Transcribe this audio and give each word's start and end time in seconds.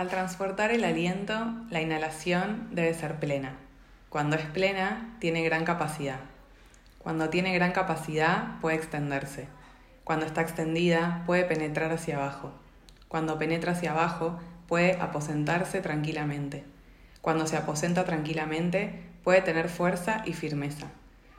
Al 0.00 0.08
transportar 0.08 0.70
el 0.70 0.84
aliento, 0.84 1.54
la 1.68 1.82
inhalación 1.82 2.68
debe 2.72 2.94
ser 2.94 3.16
plena. 3.16 3.58
Cuando 4.08 4.34
es 4.34 4.46
plena, 4.46 5.14
tiene 5.20 5.44
gran 5.44 5.66
capacidad. 5.66 6.20
Cuando 6.96 7.28
tiene 7.28 7.52
gran 7.52 7.72
capacidad, 7.72 8.58
puede 8.62 8.76
extenderse. 8.76 9.46
Cuando 10.02 10.24
está 10.24 10.40
extendida, 10.40 11.22
puede 11.26 11.44
penetrar 11.44 11.92
hacia 11.92 12.16
abajo. 12.16 12.50
Cuando 13.08 13.38
penetra 13.38 13.72
hacia 13.72 13.90
abajo, 13.90 14.40
puede 14.66 14.98
aposentarse 14.98 15.82
tranquilamente. 15.82 16.64
Cuando 17.20 17.46
se 17.46 17.58
aposenta 17.58 18.06
tranquilamente, 18.06 19.02
puede 19.22 19.42
tener 19.42 19.68
fuerza 19.68 20.22
y 20.24 20.32
firmeza. 20.32 20.86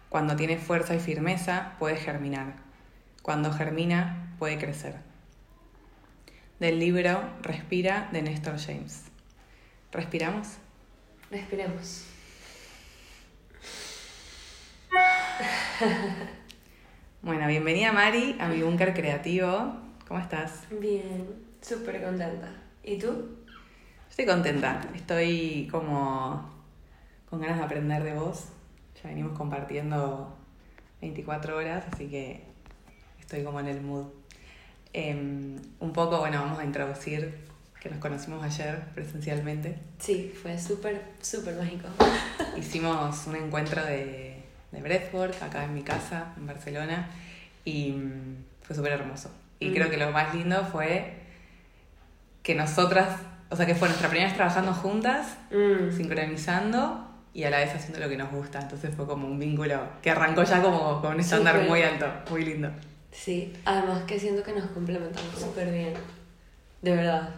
Cuando 0.10 0.36
tiene 0.36 0.60
fuerza 0.60 0.94
y 0.94 1.00
firmeza, 1.00 1.72
puede 1.80 1.96
germinar. 1.96 2.54
Cuando 3.24 3.52
germina, 3.52 4.36
puede 4.38 4.60
crecer. 4.60 5.11
Del 6.62 6.78
libro 6.78 7.20
Respira 7.42 8.08
de 8.12 8.22
Néstor 8.22 8.60
James. 8.60 9.06
¿Respiramos? 9.92 10.58
Respiremos. 11.32 12.06
Bueno, 17.24 17.48
bienvenida 17.48 17.92
Mari 17.92 18.36
a 18.40 18.48
mi 18.48 18.62
búnker 18.62 18.94
creativo. 18.94 19.76
¿Cómo 20.08 20.20
estás? 20.20 20.66
Bien, 20.80 21.34
súper 21.62 22.04
contenta. 22.04 22.50
¿Y 22.84 23.00
tú? 23.00 23.38
Estoy 24.08 24.28
contenta. 24.28 24.82
Estoy 24.94 25.68
como 25.72 26.48
con 27.28 27.42
ganas 27.42 27.58
de 27.58 27.64
aprender 27.64 28.04
de 28.04 28.14
vos. 28.14 28.50
Ya 29.02 29.10
venimos 29.10 29.36
compartiendo 29.36 30.38
24 31.02 31.58
horas, 31.58 31.86
así 31.92 32.08
que 32.08 32.44
estoy 33.20 33.44
como 33.44 33.60
en 33.60 33.68
el 33.68 33.82
mood. 33.82 34.21
Em, 34.94 35.56
un 35.80 35.94
poco, 35.94 36.20
bueno, 36.20 36.42
vamos 36.42 36.60
a 36.60 36.66
introducir 36.66 37.34
que 37.80 37.90
nos 37.90 38.00
conocimos 38.00 38.44
ayer 38.44 38.80
presencialmente. 38.94 39.78
Sí, 40.00 40.34
fue 40.42 40.60
súper, 40.60 41.02
súper 41.22 41.56
mágico. 41.56 41.88
Hicimos 42.58 43.26
un 43.28 43.36
encuentro 43.38 43.84
de, 43.84 44.38
de 44.72 44.82
breathwork 44.82 45.42
acá 45.42 45.64
en 45.64 45.74
mi 45.74 45.82
casa, 45.82 46.34
en 46.38 46.46
Barcelona, 46.46 47.10
y 47.66 47.92
mm, 47.92 48.36
fue 48.64 48.76
súper 48.76 48.92
hermoso. 48.94 49.32
Y 49.60 49.70
Mm. 49.70 49.74
creo 49.74 49.90
que 49.90 49.98
lo 49.98 50.12
más 50.12 50.34
lindo 50.36 50.64
fue 50.72 51.14
que 52.44 52.56
nosotras, 52.56 53.08
o 53.50 53.56
sea, 53.56 53.66
que 53.66 53.76
fue 53.76 53.88
nuestra 53.88 54.10
primera 54.10 54.28
vez 54.28 54.36
trabajando 54.36 54.74
juntas, 54.74 55.38
Mm, 55.52 55.96
sincronizando 55.96 57.08
y 57.34 57.44
a 57.46 57.50
la 57.50 57.60
vez 57.60 57.74
haciendo 57.74 58.00
lo 58.00 58.10
que 58.10 58.18
nos 58.18 58.32
gusta. 58.32 58.60
Entonces 58.60 58.94
fue 58.96 59.08
como 59.08 59.28
un 59.28 59.40
vínculo 59.40 59.80
que 60.02 60.12
arrancó 60.12 60.44
ya 60.44 60.62
como 60.62 61.02
con 61.02 61.14
un 61.16 61.20
estándar 61.20 61.62
muy 61.68 61.82
alto, 61.82 62.08
muy 62.30 62.44
lindo. 62.46 62.70
Sí, 63.12 63.54
además 63.66 64.04
que 64.04 64.20
siento 64.20 64.44
que 64.44 64.54
nos 64.54 64.70
complementamos 64.72 65.40
súper 65.40 65.72
bien. 65.72 65.94
De 66.82 66.96
verdad. 66.96 67.30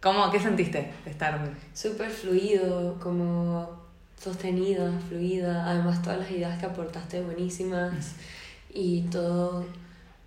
¿Cómo, 0.00 0.30
¿Qué 0.30 0.38
sentiste 0.38 0.92
de 1.04 1.10
estar? 1.10 1.40
Súper 1.74 2.10
fluido, 2.10 2.98
como 3.00 3.82
sostenida, 4.16 4.92
fluida. 5.08 5.68
Además, 5.68 6.02
todas 6.02 6.20
las 6.20 6.30
ideas 6.30 6.58
que 6.58 6.66
aportaste 6.66 7.22
buenísimas. 7.22 8.14
Y 8.72 9.02
todo, 9.02 9.64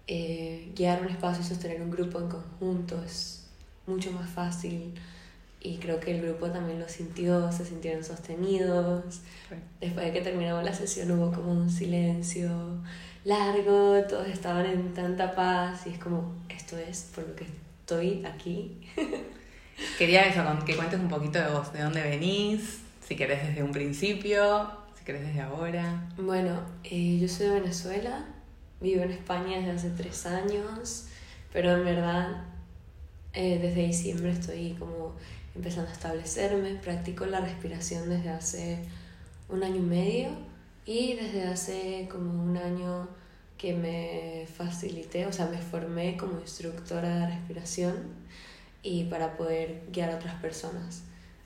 eh, 0.07 0.71
guiar 0.75 1.01
un 1.01 1.07
espacio 1.09 1.43
y 1.43 1.47
sostener 1.47 1.81
un 1.81 1.91
grupo 1.91 2.19
en 2.19 2.27
conjunto 2.27 3.01
es 3.03 3.45
mucho 3.87 4.11
más 4.11 4.29
fácil. 4.29 4.93
Y 5.61 5.77
creo 5.77 5.99
que 5.99 6.11
el 6.15 6.25
grupo 6.25 6.49
también 6.49 6.79
lo 6.79 6.89
sintió, 6.89 7.51
se 7.51 7.63
sintieron 7.65 8.03
sostenidos. 8.03 9.21
Después 9.79 10.07
de 10.07 10.11
que 10.11 10.21
terminamos 10.21 10.63
la 10.63 10.73
sesión 10.73 11.11
hubo 11.11 11.31
como 11.31 11.51
un 11.51 11.69
silencio 11.69 12.81
largo, 13.23 14.01
todos 14.09 14.27
estaban 14.27 14.65
en 14.65 14.93
tanta 14.93 15.35
paz 15.35 15.85
y 15.85 15.89
es 15.89 15.99
como, 15.99 16.33
esto 16.49 16.77
es 16.77 17.09
por 17.13 17.27
lo 17.27 17.35
que 17.35 17.45
estoy 17.45 18.25
aquí. 18.25 18.77
Quería 19.97 20.23
eso, 20.23 20.43
que 20.65 20.75
cuentes 20.75 20.99
un 20.99 21.09
poquito 21.09 21.39
de 21.39 21.49
vos, 21.49 21.71
de 21.73 21.81
dónde 21.81 22.01
venís, 22.01 22.81
si 23.07 23.15
querés 23.15 23.47
desde 23.47 23.63
un 23.63 23.71
principio, 23.71 24.71
si 24.97 25.03
querés 25.03 25.25
desde 25.25 25.41
ahora. 25.41 26.09
Bueno, 26.17 26.61
eh, 26.83 27.17
yo 27.19 27.27
soy 27.27 27.47
de 27.47 27.53
Venezuela, 27.61 28.25
vivo 28.79 29.03
en 29.03 29.11
España 29.11 29.57
desde 29.57 29.71
hace 29.71 29.89
tres 29.91 30.25
años, 30.25 31.07
pero 31.51 31.71
en 31.71 31.85
verdad 31.85 32.43
eh, 33.33 33.59
desde 33.61 33.87
diciembre 33.87 34.31
estoy 34.31 34.75
como 34.77 35.15
empezando 35.55 35.89
a 35.89 35.93
establecerme, 35.93 36.75
practico 36.75 37.25
la 37.25 37.41
respiración 37.41 38.09
desde 38.09 38.29
hace 38.29 38.79
un 39.49 39.63
año 39.63 39.77
y 39.77 39.81
medio 39.81 40.50
y 40.85 41.15
desde 41.15 41.43
hace 41.43 42.07
como 42.11 42.43
un 42.43 42.57
año 42.57 43.07
que 43.57 43.73
me 43.73 44.47
facilité, 44.47 45.25
o 45.27 45.33
sea, 45.33 45.45
me 45.47 45.59
formé 45.59 46.17
como 46.17 46.39
instructora 46.39 47.19
de 47.19 47.27
respiración 47.27 47.95
y 48.83 49.03
para 49.05 49.37
poder 49.37 49.83
guiar 49.91 50.09
a 50.09 50.15
otras 50.15 50.35
personas 50.41 51.03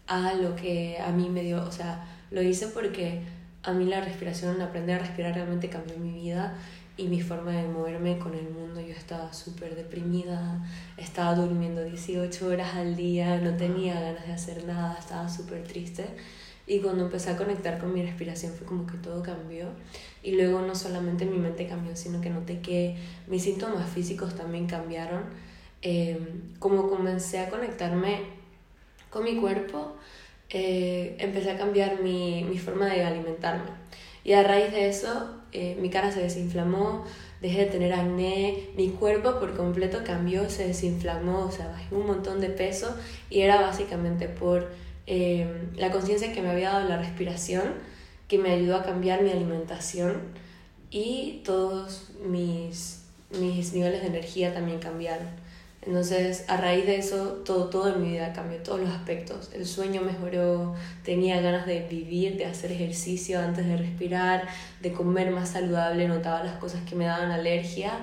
a 0.07 0.33
lo 0.33 0.55
que 0.55 0.97
a 0.99 1.11
mí 1.11 1.29
me 1.29 1.43
dio, 1.43 1.63
o 1.63 1.71
sea, 1.71 2.05
lo 2.31 2.41
hice 2.41 2.67
porque 2.67 3.21
a 3.63 3.73
mí 3.73 3.85
la 3.85 4.01
respiración, 4.01 4.61
aprender 4.61 4.99
a 4.99 5.03
respirar 5.03 5.33
realmente 5.33 5.69
cambió 5.69 5.97
mi 5.97 6.11
vida 6.11 6.55
y 6.97 7.07
mi 7.07 7.21
forma 7.21 7.51
de 7.51 7.67
moverme 7.67 8.19
con 8.19 8.35
el 8.35 8.49
mundo. 8.49 8.79
Yo 8.79 8.93
estaba 8.93 9.33
súper 9.33 9.75
deprimida, 9.75 10.63
estaba 10.97 11.35
durmiendo 11.35 11.83
18 11.83 12.47
horas 12.47 12.75
al 12.75 12.95
día, 12.95 13.37
no 13.41 13.57
tenía 13.57 13.99
ganas 13.99 14.27
de 14.27 14.33
hacer 14.33 14.65
nada, 14.65 14.95
estaba 14.99 15.27
súper 15.27 15.63
triste. 15.63 16.05
Y 16.67 16.79
cuando 16.79 17.05
empecé 17.05 17.29
a 17.29 17.37
conectar 17.37 17.79
con 17.79 17.93
mi 17.93 18.01
respiración 18.01 18.53
fue 18.53 18.65
como 18.65 18.87
que 18.87 18.97
todo 18.97 19.21
cambió. 19.21 19.67
Y 20.23 20.31
luego 20.31 20.61
no 20.61 20.73
solamente 20.75 21.25
mi 21.25 21.37
mente 21.37 21.67
cambió, 21.67 21.95
sino 21.95 22.21
que 22.21 22.29
noté 22.29 22.59
que 22.59 22.95
mis 23.27 23.43
síntomas 23.43 23.89
físicos 23.89 24.35
también 24.35 24.65
cambiaron. 24.65 25.23
Eh, 25.81 26.19
como 26.57 26.89
comencé 26.89 27.39
a 27.39 27.49
conectarme 27.49 28.21
con 29.11 29.23
mi 29.23 29.35
cuerpo, 29.35 29.95
eh, 30.49 31.15
empecé 31.19 31.51
a 31.51 31.57
cambiar 31.57 32.01
mi, 32.01 32.43
mi 32.43 32.57
forma 32.57 32.87
de 32.87 33.03
alimentarme. 33.03 33.69
Y 34.23 34.33
a 34.33 34.41
raíz 34.41 34.71
de 34.71 34.89
eso, 34.89 35.35
eh, 35.51 35.77
mi 35.79 35.91
cara 35.91 36.11
se 36.11 36.19
desinflamó, 36.19 37.05
dejé 37.41 37.65
de 37.65 37.71
tener 37.71 37.93
acné, 37.93 38.69
mi 38.75 38.89
cuerpo 38.89 39.39
por 39.39 39.55
completo 39.55 39.99
cambió, 40.03 40.49
se 40.49 40.67
desinflamó, 40.67 41.45
o 41.45 41.51
sea, 41.51 41.67
bajé 41.67 41.93
un 41.93 42.07
montón 42.07 42.41
de 42.41 42.49
peso 42.49 42.95
y 43.29 43.41
era 43.41 43.61
básicamente 43.61 44.27
por 44.27 44.71
eh, 45.07 45.69
la 45.75 45.91
conciencia 45.91 46.33
que 46.33 46.41
me 46.41 46.49
había 46.49 46.71
dado 46.71 46.89
la 46.89 46.97
respiración, 46.97 47.63
que 48.27 48.37
me 48.37 48.51
ayudó 48.51 48.77
a 48.77 48.83
cambiar 48.83 49.21
mi 49.21 49.29
alimentación 49.29 50.21
y 50.89 51.41
todos 51.43 52.11
mis, 52.25 53.03
mis 53.39 53.73
niveles 53.73 54.01
de 54.01 54.07
energía 54.07 54.53
también 54.53 54.79
cambiaron. 54.79 55.27
Entonces, 55.85 56.45
a 56.47 56.57
raíz 56.57 56.87
de 56.87 56.97
eso, 56.97 57.43
todo, 57.45 57.69
todo 57.69 57.93
en 57.93 58.01
mi 58.01 58.13
vida 58.13 58.33
cambió, 58.33 58.57
todos 58.63 58.79
los 58.79 58.89
aspectos. 58.89 59.51
El 59.53 59.67
sueño 59.67 60.01
mejoró, 60.01 60.73
tenía 61.03 61.39
ganas 61.41 61.67
de 61.67 61.87
vivir, 61.87 62.37
de 62.37 62.45
hacer 62.45 62.71
ejercicio 62.71 63.39
antes 63.39 63.67
de 63.67 63.77
respirar, 63.77 64.47
de 64.81 64.91
comer 64.93 65.29
más 65.29 65.49
saludable, 65.49 66.07
notaba 66.07 66.43
las 66.43 66.57
cosas 66.57 66.81
que 66.89 66.95
me 66.95 67.05
daban 67.05 67.29
alergia 67.29 67.99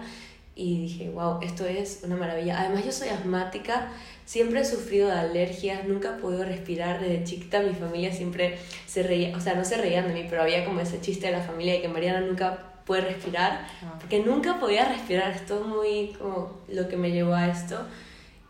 y 0.55 0.83
dije, 0.83 1.11
wow, 1.11 1.41
esto 1.43 1.67
es 1.67 2.03
una 2.05 2.15
maravilla. 2.15 2.61
Además, 2.61 2.85
yo 2.85 2.93
soy 2.93 3.09
asmática, 3.09 3.89
siempre 4.25 4.61
he 4.61 4.65
sufrido 4.65 5.09
de 5.09 5.15
alergias, 5.15 5.85
nunca 5.85 6.17
he 6.17 6.21
podido 6.21 6.45
respirar 6.45 7.01
desde 7.01 7.25
chiquita. 7.25 7.61
Mi 7.61 7.75
familia 7.75 8.13
siempre 8.13 8.59
se 8.87 9.03
reía, 9.03 9.37
o 9.37 9.41
sea, 9.41 9.55
no 9.55 9.65
se 9.65 9.77
reían 9.77 10.09
de 10.09 10.15
mí, 10.15 10.27
pero 10.29 10.43
había 10.43 10.65
como 10.65 10.81
ese 10.81 11.01
chiste 11.01 11.27
de 11.27 11.33
la 11.33 11.43
familia 11.43 11.75
de 11.75 11.83
que 11.83 11.89
Mariana 11.89 12.21
nunca 12.21 12.73
puede 12.85 13.03
respirar 13.03 13.67
porque 14.01 14.21
nunca 14.21 14.59
podía 14.59 14.85
respirar, 14.87 15.31
esto 15.31 15.61
muy 15.65 16.15
como 16.19 16.61
lo 16.69 16.89
que 16.89 16.97
me 16.97 17.11
llevó 17.11 17.35
a 17.35 17.49
esto. 17.49 17.79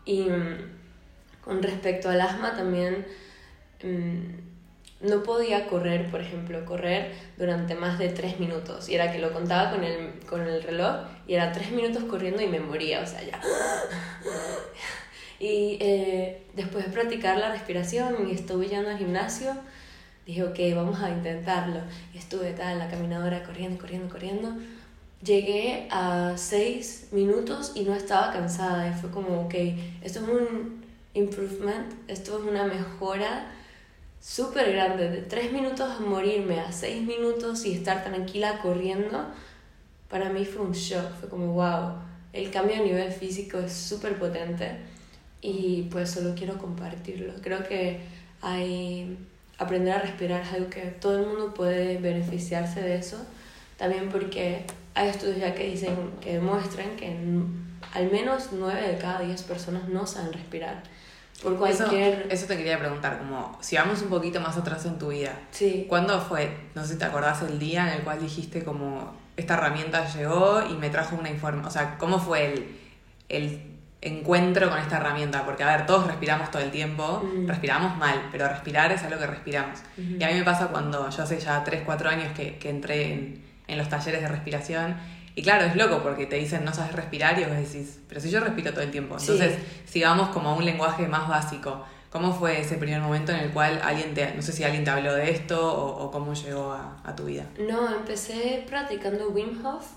Y 0.05 0.23
mm, 0.23 0.57
con 1.43 1.61
respecto 1.61 2.09
al 2.09 2.21
asma 2.21 2.55
también 2.55 3.05
mm, 3.83 5.07
no 5.07 5.23
podía 5.23 5.67
correr, 5.67 6.09
por 6.09 6.21
ejemplo, 6.21 6.65
correr 6.65 7.13
durante 7.37 7.75
más 7.75 7.99
de 7.99 8.09
tres 8.09 8.39
minutos. 8.39 8.89
Y 8.89 8.95
era 8.95 9.11
que 9.11 9.19
lo 9.19 9.31
contaba 9.33 9.71
con 9.71 9.83
el, 9.83 10.19
con 10.27 10.41
el 10.41 10.63
reloj 10.63 11.05
y 11.27 11.35
era 11.35 11.51
tres 11.51 11.71
minutos 11.71 12.03
corriendo 12.05 12.41
y 12.41 12.47
me 12.47 12.59
moría, 12.59 13.01
o 13.01 13.05
sea, 13.05 13.21
ya. 13.21 13.39
Y 15.39 15.77
eh, 15.79 16.43
después 16.55 16.85
de 16.85 16.91
practicar 16.91 17.37
la 17.37 17.51
respiración 17.51 18.29
y 18.29 18.33
estuve 18.33 18.67
yendo 18.67 18.89
al 18.89 18.97
gimnasio, 18.97 19.53
dije, 20.25 20.43
ok, 20.43 20.59
vamos 20.75 21.01
a 21.01 21.09
intentarlo. 21.09 21.81
Y 22.13 22.17
estuve 22.17 22.51
tal 22.51 22.79
la 22.79 22.89
caminadora 22.89 23.43
corriendo, 23.43 23.79
corriendo, 23.79 24.09
corriendo. 24.09 24.53
Llegué 25.23 25.87
a 25.91 26.33
seis 26.35 27.07
minutos 27.11 27.71
y 27.75 27.83
no 27.83 27.93
estaba 27.95 28.31
cansada. 28.31 28.89
Y 28.89 28.93
fue 28.93 29.09
como, 29.09 29.41
ok, 29.41 29.55
esto 30.01 30.19
es 30.19 30.27
un 30.27 30.83
improvement, 31.13 31.93
esto 32.07 32.39
es 32.39 32.45
una 32.45 32.65
mejora 32.65 33.51
súper 34.19 34.71
grande. 34.71 35.09
De 35.09 35.21
tres 35.21 35.51
minutos 35.51 35.89
a 35.89 35.99
morirme 35.99 36.59
a 36.59 36.71
seis 36.71 37.03
minutos 37.03 37.65
y 37.65 37.73
estar 37.73 38.03
tranquila 38.03 38.59
corriendo, 38.59 39.25
para 40.09 40.29
mí 40.29 40.45
fue 40.45 40.65
un 40.65 40.73
shock. 40.73 41.11
Fue 41.19 41.29
como, 41.29 41.53
wow, 41.53 41.95
el 42.33 42.49
cambio 42.51 42.77
a 42.77 42.79
nivel 42.79 43.11
físico 43.11 43.59
es 43.59 43.73
súper 43.73 44.17
potente 44.17 44.92
y 45.43 45.89
pues 45.91 46.09
solo 46.09 46.33
quiero 46.35 46.57
compartirlo. 46.57 47.33
Creo 47.41 47.67
que 47.67 47.99
hay 48.41 49.17
aprender 49.59 49.93
a 49.93 49.99
respirar 49.99 50.41
es 50.41 50.53
algo 50.53 50.69
que 50.69 50.81
todo 50.81 51.19
el 51.19 51.27
mundo 51.27 51.53
puede 51.53 51.97
beneficiarse 51.97 52.81
de 52.81 52.95
eso, 52.95 53.17
también 53.77 54.09
porque 54.09 54.65
hay 54.95 55.09
estudios 55.09 55.37
ya 55.37 55.53
que 55.53 55.69
dicen 55.69 55.95
que 56.21 56.33
demuestran 56.33 56.95
que 56.95 57.15
al 57.93 58.11
menos 58.11 58.49
9 58.51 58.87
de 58.87 58.97
cada 58.97 59.19
10 59.19 59.43
personas 59.43 59.87
no 59.89 60.07
saben 60.07 60.33
respirar. 60.33 60.81
por 61.41 61.57
cualquier... 61.57 62.27
Eso, 62.29 62.47
te 62.47 62.57
quería 62.57 62.79
preguntar, 62.79 63.19
como 63.19 63.57
si 63.61 63.75
vamos 63.75 64.01
un 64.01 64.09
poquito 64.09 64.39
más 64.39 64.57
atrás 64.57 64.85
en 64.85 64.97
tu 64.97 65.09
vida. 65.09 65.37
Sí. 65.51 65.85
¿Cuándo 65.89 66.19
fue, 66.21 66.55
no 66.73 66.83
sé 66.83 66.93
si 66.93 66.99
te 66.99 67.05
acordás 67.05 67.41
el 67.41 67.59
día 67.59 67.87
en 67.89 67.99
el 67.99 68.03
cual 68.03 68.19
dijiste 68.19 68.63
como 68.63 69.13
esta 69.35 69.55
herramienta 69.55 70.07
llegó 70.13 70.63
y 70.69 70.73
me 70.75 70.89
trajo 70.89 71.15
una 71.15 71.29
información? 71.29 71.67
O 71.67 71.71
sea, 71.71 71.97
¿cómo 71.97 72.19
fue 72.19 72.53
el, 72.53 72.77
el 73.29 73.72
encuentro 74.07 74.69
con 74.69 74.77
esta 74.79 74.97
herramienta? 74.97 75.43
Porque, 75.45 75.63
a 75.63 75.77
ver, 75.77 75.85
todos 75.85 76.05
respiramos 76.07 76.51
todo 76.51 76.61
el 76.61 76.71
tiempo, 76.71 77.21
Mm. 77.23 77.47
respiramos 77.47 77.97
mal, 77.97 78.27
pero 78.31 78.47
respirar 78.47 78.91
es 78.91 79.01
algo 79.03 79.17
que 79.19 79.27
respiramos. 79.27 79.79
Y 79.97 80.21
a 80.23 80.27
mí 80.27 80.33
me 80.35 80.43
pasa 80.43 80.67
cuando 80.67 81.09
yo 81.09 81.23
hace 81.23 81.39
ya 81.39 81.63
3, 81.63 81.83
4 81.85 82.09
años 82.09 82.31
que, 82.35 82.57
que 82.57 82.69
entré 82.69 83.13
en, 83.13 83.43
en 83.67 83.77
los 83.77 83.87
talleres 83.89 84.21
de 84.21 84.27
respiración. 84.27 84.95
Y 85.35 85.41
claro, 85.41 85.65
es 85.65 85.75
loco 85.75 86.03
porque 86.03 86.25
te 86.27 86.35
dicen 86.35 86.63
no 86.63 86.73
sabes 86.73 86.91
respirar 86.93 87.39
y 87.39 87.45
vos 87.45 87.55
decís, 87.57 87.99
pero 88.07 88.21
si 88.21 88.29
yo 88.29 88.39
respiro 88.39 88.71
todo 88.71 88.81
el 88.83 88.91
tiempo. 88.91 89.17
Sí. 89.17 89.31
Entonces, 89.31 89.57
sigamos 89.85 90.29
como 90.29 90.49
a 90.49 90.53
un 90.55 90.63
lenguaje 90.65 91.07
más 91.07 91.27
básico. 91.27 91.83
¿Cómo 92.11 92.31
fue 92.31 92.59
ese 92.61 92.75
primer 92.77 93.01
momento 93.01 93.31
en 93.31 93.39
el 93.39 93.49
cual 93.49 93.81
alguien 93.83 94.13
te, 94.13 94.35
no 94.35 94.43
sé 94.43 94.51
si 94.51 94.63
alguien 94.63 94.83
te 94.83 94.91
habló 94.91 95.15
de 95.15 95.31
esto 95.31 95.57
o, 95.59 96.03
o 96.03 96.11
cómo 96.11 96.35
llegó 96.35 96.71
a, 96.71 96.97
a 97.03 97.15
tu 97.15 97.25
vida? 97.25 97.45
No, 97.57 97.91
empecé 97.95 98.63
practicando 98.67 99.29
Wim 99.29 99.65
Hof. 99.65 99.87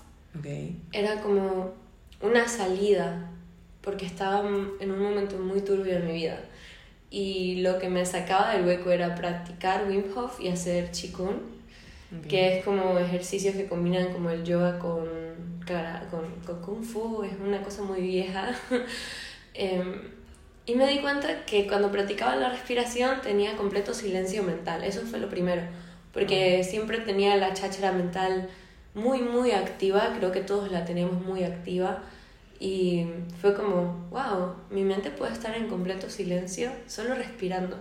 Era 0.91 1.21
como 1.21 1.73
una 2.21 2.47
salida, 2.47 3.29
porque 3.87 4.05
estaba 4.05 4.41
en 4.81 4.91
un 4.91 5.01
momento 5.01 5.37
muy 5.37 5.61
turbio 5.61 5.95
en 5.95 6.07
mi 6.07 6.11
vida. 6.11 6.37
Y 7.09 7.61
lo 7.61 7.79
que 7.79 7.87
me 7.87 8.05
sacaba 8.05 8.51
del 8.51 8.65
hueco 8.65 8.91
era 8.91 9.15
practicar 9.15 9.87
Wim 9.87 10.03
Hof 10.13 10.41
y 10.41 10.49
hacer 10.49 10.91
Qigong, 10.91 11.37
ok. 12.19 12.27
que 12.27 12.57
es 12.57 12.65
como 12.65 12.99
ejercicios 12.99 13.55
que 13.55 13.65
combinan 13.65 14.11
como 14.11 14.29
el 14.29 14.43
yoga 14.43 14.77
con, 14.77 15.07
con, 16.11 16.25
con 16.45 16.61
Kung 16.61 16.83
Fu, 16.83 17.23
es 17.23 17.31
una 17.39 17.61
cosa 17.61 17.81
muy 17.83 18.01
vieja. 18.01 18.53
Em, 19.53 20.01
y 20.65 20.75
me 20.75 20.85
di 20.85 20.99
cuenta 20.99 21.45
que 21.45 21.65
cuando 21.65 21.89
practicaba 21.89 22.35
la 22.35 22.49
respiración 22.49 23.21
tenía 23.21 23.55
completo 23.55 23.93
silencio 23.93 24.43
mental, 24.43 24.83
eso 24.83 25.01
fue 25.03 25.17
lo 25.17 25.29
primero, 25.29 25.61
porque 26.13 26.63
siempre 26.65 26.99
tenía 26.99 27.37
la 27.37 27.53
cháchara 27.53 27.93
mental 27.93 28.49
muy, 28.93 29.21
muy 29.21 29.51
activa, 29.51 30.13
creo 30.17 30.33
que 30.33 30.41
todos 30.41 30.71
la 30.71 30.83
tenemos 30.83 31.21
muy 31.21 31.45
activa. 31.45 32.03
Y 32.59 33.05
fue 33.39 33.53
como, 33.53 34.07
wow, 34.09 34.55
mi 34.71 34.83
mente 34.83 35.11
puede 35.11 35.33
estar 35.33 35.55
en 35.55 35.67
completo 35.67 36.09
silencio 36.09 36.71
solo 36.87 37.13
respirando. 37.13 37.77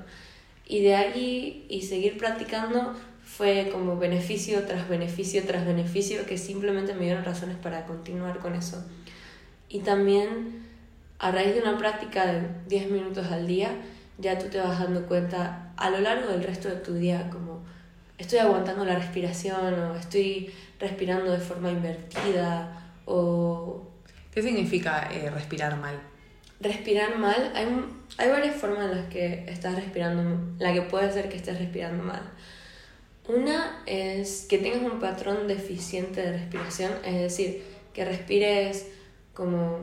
Y 0.66 0.82
de 0.82 0.96
allí 0.96 1.64
y 1.68 1.82
seguir 1.82 2.18
practicando 2.18 2.94
fue 3.24 3.70
como 3.72 3.98
beneficio 3.98 4.64
tras 4.64 4.88
beneficio 4.88 5.42
tras 5.44 5.66
beneficio 5.66 6.26
que 6.26 6.38
simplemente 6.38 6.94
me 6.94 7.04
dieron 7.04 7.24
razones 7.24 7.56
para 7.56 7.86
continuar 7.86 8.38
con 8.38 8.54
eso. 8.54 8.84
Y 9.68 9.80
también 9.80 10.64
a 11.18 11.30
raíz 11.30 11.54
de 11.54 11.62
una 11.62 11.78
práctica 11.78 12.26
de 12.26 12.42
10 12.68 12.90
minutos 12.90 13.26
al 13.26 13.46
día, 13.46 13.70
ya 14.18 14.38
tú 14.38 14.46
te 14.48 14.58
vas 14.58 14.78
dando 14.78 15.06
cuenta 15.06 15.72
a 15.76 15.90
lo 15.90 16.00
largo 16.00 16.30
del 16.30 16.42
resto 16.42 16.68
de 16.68 16.76
tu 16.76 16.94
día 16.94 17.28
como 17.30 17.64
estoy 18.18 18.38
aguantando 18.38 18.84
la 18.84 18.96
respiración 18.96 19.74
o 19.74 19.94
estoy 19.94 20.50
respirando 20.78 21.32
de 21.32 21.38
forma 21.38 21.70
invertida 21.70 22.92
o 23.04 23.85
¿Qué 24.36 24.42
significa 24.42 25.08
eh, 25.10 25.30
respirar 25.30 25.78
mal? 25.78 25.98
respirar 26.60 27.16
mal, 27.16 27.52
hay, 27.54 27.66
hay 28.18 28.28
varias 28.28 28.56
formas 28.56 28.90
en 28.90 28.96
las 28.98 29.06
que 29.08 29.46
estás 29.48 29.74
respirando, 29.74 30.38
la 30.58 30.74
que 30.74 30.82
puede 30.82 31.10
ser 31.10 31.30
que 31.30 31.36
estés 31.36 31.58
respirando 31.58 32.04
mal. 32.04 32.20
Una 33.28 33.82
es 33.86 34.44
que 34.46 34.58
tengas 34.58 34.82
un 34.82 35.00
patrón 35.00 35.48
deficiente 35.48 36.20
de 36.20 36.32
respiración, 36.32 36.92
es 37.02 37.14
decir, 37.14 37.62
que 37.94 38.04
respires 38.04 38.88
como 39.32 39.78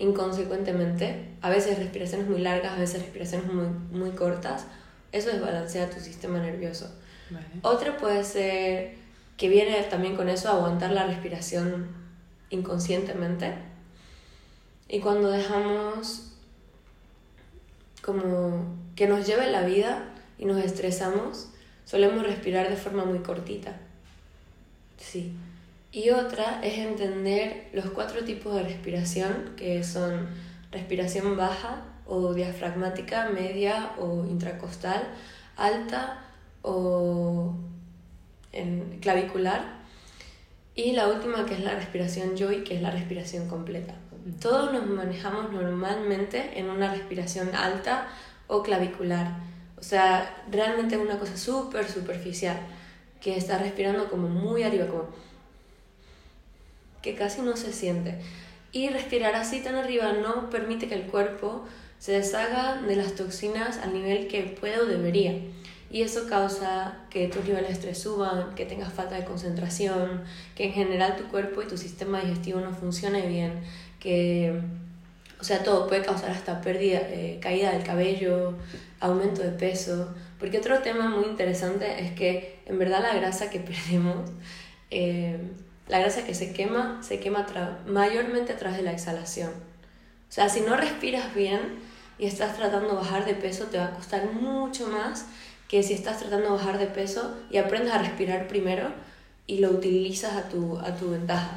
inconsecuentemente, 0.00 1.28
a 1.40 1.48
veces 1.48 1.78
respiraciones 1.78 2.26
muy 2.26 2.40
largas, 2.40 2.72
a 2.72 2.80
veces 2.80 3.00
respiraciones 3.00 3.46
muy, 3.46 3.66
muy 3.92 4.10
cortas, 4.10 4.66
eso 5.12 5.30
desbalancea 5.30 5.88
tu 5.88 6.00
sistema 6.00 6.40
nervioso. 6.40 6.92
Vale. 7.30 7.46
Otra 7.62 7.96
puede 7.96 8.24
ser 8.24 8.94
que 9.36 9.48
viene 9.48 9.80
también 9.84 10.16
con 10.16 10.28
eso 10.28 10.48
aguantar 10.48 10.90
la 10.90 11.06
respiración 11.06 12.05
inconscientemente. 12.50 13.54
Y 14.88 15.00
cuando 15.00 15.30
dejamos 15.30 16.32
como 18.02 18.76
que 18.94 19.08
nos 19.08 19.26
lleve 19.26 19.50
la 19.50 19.62
vida 19.62 20.10
y 20.38 20.44
nos 20.44 20.64
estresamos, 20.64 21.48
solemos 21.84 22.24
respirar 22.24 22.68
de 22.68 22.76
forma 22.76 23.04
muy 23.04 23.18
cortita. 23.18 23.76
Sí. 24.96 25.32
Y 25.92 26.10
otra 26.10 26.60
es 26.62 26.78
entender 26.78 27.68
los 27.72 27.86
cuatro 27.86 28.24
tipos 28.24 28.54
de 28.54 28.62
respiración, 28.62 29.54
que 29.56 29.82
son 29.82 30.28
respiración 30.70 31.36
baja 31.36 31.84
o 32.06 32.34
diafragmática, 32.34 33.30
media 33.30 33.92
o 33.98 34.24
intracostal, 34.26 35.02
alta 35.56 36.22
o 36.62 37.54
en 38.52 38.98
clavicular. 39.00 39.75
Y 40.76 40.92
la 40.92 41.08
última 41.08 41.46
que 41.46 41.54
es 41.54 41.60
la 41.60 41.74
respiración 41.74 42.36
Joy, 42.36 42.62
que 42.62 42.76
es 42.76 42.82
la 42.82 42.90
respiración 42.90 43.48
completa. 43.48 43.94
Todos 44.42 44.74
nos 44.74 44.86
manejamos 44.86 45.50
normalmente 45.50 46.58
en 46.58 46.68
una 46.68 46.92
respiración 46.92 47.54
alta 47.54 48.08
o 48.46 48.62
clavicular. 48.62 49.38
O 49.78 49.82
sea, 49.82 50.44
realmente 50.50 50.96
es 50.96 51.00
una 51.00 51.18
cosa 51.18 51.38
súper 51.38 51.88
superficial, 51.88 52.58
que 53.22 53.38
está 53.38 53.56
respirando 53.56 54.10
como 54.10 54.28
muy 54.28 54.64
arriba, 54.64 54.86
como 54.86 55.06
que 57.00 57.14
casi 57.14 57.40
no 57.40 57.56
se 57.56 57.72
siente. 57.72 58.18
Y 58.70 58.90
respirar 58.90 59.34
así 59.34 59.60
tan 59.60 59.76
arriba 59.76 60.12
no 60.12 60.50
permite 60.50 60.88
que 60.88 60.94
el 60.94 61.04
cuerpo 61.04 61.64
se 61.98 62.12
deshaga 62.12 62.82
de 62.82 62.96
las 62.96 63.14
toxinas 63.14 63.78
al 63.78 63.94
nivel 63.94 64.28
que 64.28 64.42
puede 64.42 64.78
o 64.78 64.84
debería. 64.84 65.40
Y 65.90 66.02
eso 66.02 66.28
causa 66.28 66.96
que 67.10 67.28
tus 67.28 67.44
niveles 67.44 67.68
de 67.68 67.72
estrés 67.74 67.98
suban, 67.98 68.54
que 68.54 68.66
tengas 68.66 68.92
falta 68.92 69.14
de 69.14 69.24
concentración, 69.24 70.22
que 70.54 70.64
en 70.64 70.72
general 70.72 71.16
tu 71.16 71.24
cuerpo 71.28 71.62
y 71.62 71.66
tu 71.66 71.78
sistema 71.78 72.20
digestivo 72.20 72.60
no 72.60 72.72
funcione 72.72 73.26
bien, 73.26 73.60
que, 74.00 74.60
o 75.40 75.44
sea, 75.44 75.62
todo 75.62 75.86
puede 75.86 76.02
causar 76.02 76.30
hasta 76.30 76.60
pérdida, 76.60 77.00
eh, 77.02 77.38
caída 77.40 77.70
del 77.70 77.84
cabello, 77.84 78.54
aumento 79.00 79.42
de 79.42 79.50
peso. 79.50 80.12
Porque 80.40 80.58
otro 80.58 80.80
tema 80.80 81.08
muy 81.08 81.24
interesante 81.24 82.04
es 82.04 82.12
que 82.12 82.60
en 82.66 82.78
verdad 82.78 83.02
la 83.02 83.14
grasa 83.14 83.48
que 83.48 83.60
perdemos, 83.60 84.30
eh, 84.90 85.38
la 85.88 86.00
grasa 86.00 86.24
que 86.24 86.34
se 86.34 86.52
quema, 86.52 87.00
se 87.02 87.20
quema 87.20 87.46
mayormente 87.86 88.52
a 88.52 88.56
través 88.56 88.78
de 88.78 88.84
la 88.84 88.92
exhalación. 88.92 89.50
O 90.28 90.32
sea, 90.32 90.48
si 90.48 90.60
no 90.60 90.76
respiras 90.76 91.32
bien 91.34 91.60
y 92.18 92.26
estás 92.26 92.56
tratando 92.56 92.88
de 92.88 92.94
bajar 92.94 93.24
de 93.24 93.34
peso, 93.34 93.66
te 93.66 93.78
va 93.78 93.86
a 93.86 93.90
costar 93.94 94.32
mucho 94.32 94.88
más 94.88 95.26
que 95.68 95.82
si 95.82 95.94
estás 95.94 96.18
tratando 96.18 96.46
de 96.46 96.50
bajar 96.56 96.78
de 96.78 96.86
peso 96.86 97.36
y 97.50 97.56
aprendes 97.58 97.92
a 97.92 97.98
respirar 97.98 98.46
primero 98.48 98.88
y 99.46 99.58
lo 99.58 99.70
utilizas 99.70 100.34
a 100.34 100.48
tu, 100.48 100.78
a 100.78 100.94
tu 100.96 101.10
ventaja. 101.10 101.50